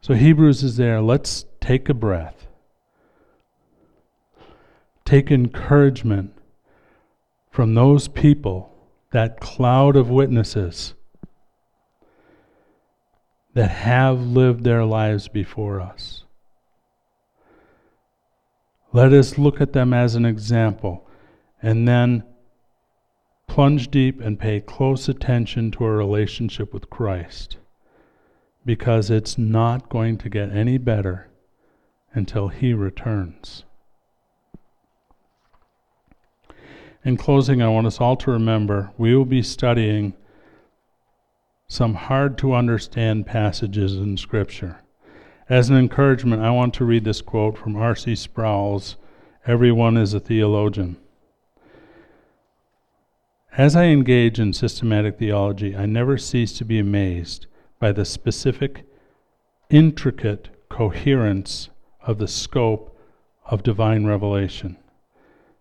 So 0.00 0.14
Hebrews 0.14 0.62
is 0.62 0.76
there. 0.76 1.00
Let's 1.00 1.46
take 1.60 1.88
a 1.88 1.94
breath. 1.94 2.46
Take 5.04 5.32
encouragement 5.32 6.32
from 7.50 7.74
those 7.74 8.06
people, 8.06 8.72
that 9.10 9.40
cloud 9.40 9.96
of 9.96 10.10
witnesses 10.10 10.94
that 13.54 13.70
have 13.70 14.20
lived 14.20 14.62
their 14.62 14.84
lives 14.84 15.26
before 15.26 15.80
us. 15.80 16.25
Let 18.92 19.12
us 19.12 19.36
look 19.38 19.60
at 19.60 19.72
them 19.72 19.92
as 19.92 20.14
an 20.14 20.24
example 20.24 21.06
and 21.62 21.86
then 21.86 22.24
plunge 23.46 23.90
deep 23.90 24.20
and 24.20 24.38
pay 24.38 24.60
close 24.60 25.08
attention 25.08 25.70
to 25.72 25.84
our 25.84 25.96
relationship 25.96 26.72
with 26.72 26.90
Christ 26.90 27.56
because 28.64 29.10
it's 29.10 29.38
not 29.38 29.88
going 29.88 30.18
to 30.18 30.28
get 30.28 30.50
any 30.50 30.78
better 30.78 31.28
until 32.12 32.48
He 32.48 32.74
returns. 32.74 33.64
In 37.04 37.16
closing, 37.16 37.62
I 37.62 37.68
want 37.68 37.86
us 37.86 38.00
all 38.00 38.16
to 38.16 38.32
remember 38.32 38.90
we 38.98 39.14
will 39.14 39.24
be 39.24 39.42
studying 39.42 40.14
some 41.68 41.94
hard 41.94 42.36
to 42.38 42.54
understand 42.54 43.26
passages 43.26 43.94
in 43.94 44.16
Scripture. 44.16 44.80
As 45.48 45.70
an 45.70 45.76
encouragement, 45.76 46.42
I 46.42 46.50
want 46.50 46.74
to 46.74 46.84
read 46.84 47.04
this 47.04 47.20
quote 47.20 47.56
from 47.56 47.76
R.C. 47.76 48.16
Sproul's 48.16 48.96
Everyone 49.46 49.96
is 49.96 50.12
a 50.12 50.18
Theologian. 50.18 50.96
As 53.56 53.76
I 53.76 53.84
engage 53.84 54.40
in 54.40 54.52
systematic 54.52 55.20
theology, 55.20 55.76
I 55.76 55.86
never 55.86 56.18
cease 56.18 56.58
to 56.58 56.64
be 56.64 56.80
amazed 56.80 57.46
by 57.78 57.92
the 57.92 58.04
specific, 58.04 58.86
intricate 59.70 60.48
coherence 60.68 61.68
of 62.02 62.18
the 62.18 62.26
scope 62.26 62.98
of 63.44 63.62
divine 63.62 64.04
revelation. 64.04 64.76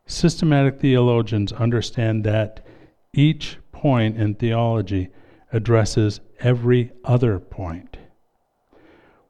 Systematic 0.07 0.79
theologians 0.79 1.53
understand 1.53 2.23
that 2.23 2.65
each 3.13 3.59
point 3.71 4.17
in 4.17 4.33
theology 4.33 5.09
addresses 5.53 6.21
every 6.39 6.91
other 7.03 7.37
point. 7.37 7.97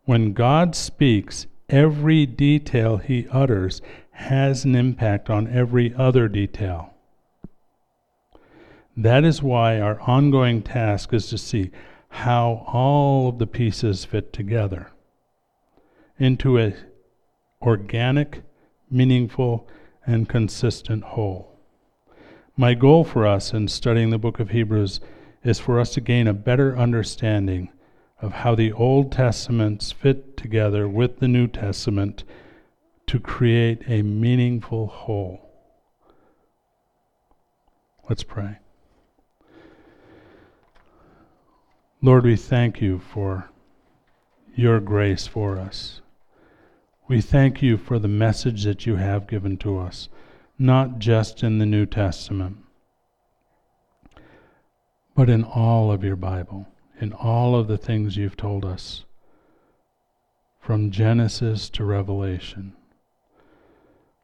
When 0.05 0.33
God 0.33 0.75
speaks, 0.75 1.47
every 1.67 2.27
detail 2.27 2.97
he 2.97 3.27
utters 3.31 3.81
has 4.11 4.63
an 4.63 4.75
impact 4.75 5.29
on 5.29 5.47
every 5.47 5.93
other 5.95 6.27
detail. 6.27 6.93
That 8.95 9.23
is 9.25 9.41
why 9.41 9.79
our 9.79 9.99
ongoing 10.01 10.61
task 10.61 11.11
is 11.11 11.27
to 11.29 11.37
see 11.37 11.71
how 12.09 12.65
all 12.67 13.29
of 13.29 13.39
the 13.39 13.47
pieces 13.47 14.05
fit 14.05 14.31
together 14.31 14.91
into 16.17 16.57
an 16.57 16.75
organic, 17.61 18.43
meaningful, 18.89 19.67
and 20.05 20.29
consistent 20.29 21.03
whole. 21.03 21.59
My 22.55 22.73
goal 22.73 23.03
for 23.03 23.27
us 23.27 23.53
in 23.53 23.67
studying 23.67 24.11
the 24.11 24.17
book 24.17 24.39
of 24.39 24.51
Hebrews 24.51 25.01
is 25.43 25.59
for 25.59 25.79
us 25.79 25.93
to 25.95 26.01
gain 26.01 26.27
a 26.27 26.33
better 26.33 26.77
understanding 26.77 27.69
of 28.21 28.31
how 28.31 28.55
the 28.55 28.71
Old 28.71 29.11
Testaments 29.11 29.91
fit 29.91 30.37
together 30.37 30.87
with 30.87 31.19
the 31.19 31.27
New 31.27 31.47
Testament 31.47 32.23
to 33.07 33.19
create 33.19 33.81
a 33.87 34.01
meaningful 34.01 34.87
whole. 34.87 35.41
Let's 38.09 38.23
pray. 38.23 38.57
Lord, 42.01 42.23
we 42.23 42.35
thank 42.35 42.81
you 42.81 42.99
for 42.99 43.49
your 44.53 44.79
grace 44.79 45.27
for 45.27 45.57
us. 45.57 46.01
We 47.07 47.21
thank 47.21 47.61
you 47.61 47.77
for 47.77 47.99
the 47.99 48.07
message 48.07 48.63
that 48.63 48.85
you 48.85 48.95
have 48.95 49.27
given 49.27 49.57
to 49.57 49.77
us, 49.77 50.09
not 50.57 50.99
just 50.99 51.43
in 51.43 51.57
the 51.57 51.65
New 51.65 51.85
Testament, 51.85 52.57
but 55.15 55.29
in 55.29 55.43
all 55.43 55.91
of 55.91 56.03
your 56.03 56.15
Bible, 56.15 56.67
in 56.99 57.13
all 57.13 57.55
of 57.55 57.67
the 57.67 57.77
things 57.77 58.17
you've 58.17 58.37
told 58.37 58.65
us, 58.65 59.05
from 60.59 60.91
Genesis 60.91 61.69
to 61.69 61.83
Revelation. 61.83 62.73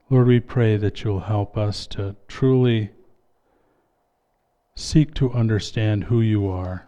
Lord, 0.10 0.28
we 0.28 0.40
pray 0.40 0.78
that 0.78 1.04
you'll 1.04 1.22
help 1.22 1.58
us 1.58 1.88
to 1.88 2.16
truly 2.28 2.92
seek 4.76 5.14
to 5.14 5.32
understand 5.32 6.06
who 6.06 6.22
you 6.22 6.48
are 6.48 6.88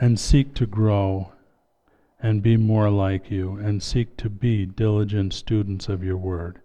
and 0.00 0.18
seek 0.18 0.54
to 0.54 0.66
grow 0.66 1.32
and 2.20 2.42
be 2.42 2.56
more 2.56 2.90
like 2.90 3.30
you 3.30 3.56
and 3.56 3.82
seek 3.82 4.16
to 4.16 4.28
be 4.28 4.66
diligent 4.66 5.32
students 5.32 5.88
of 5.88 6.02
your 6.02 6.16
word, 6.16 6.60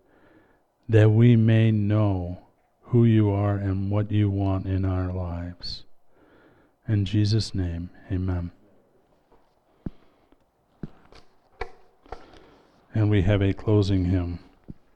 that 0.89 1.11
we 1.11 1.35
may 1.35 1.71
know 1.71 2.39
who 2.81 3.05
you 3.05 3.29
are 3.29 3.55
and 3.55 3.91
what 3.91 4.11
you 4.11 4.29
want 4.29 4.65
in 4.65 4.83
our 4.83 5.13
lives. 5.13 5.83
In 6.91 7.05
Jesus' 7.05 7.55
name, 7.55 7.89
amen. 8.11 8.51
And 12.93 13.09
we 13.09 13.21
have 13.21 13.41
a 13.41 13.53
closing 13.53 14.03
hymn. 14.03 14.39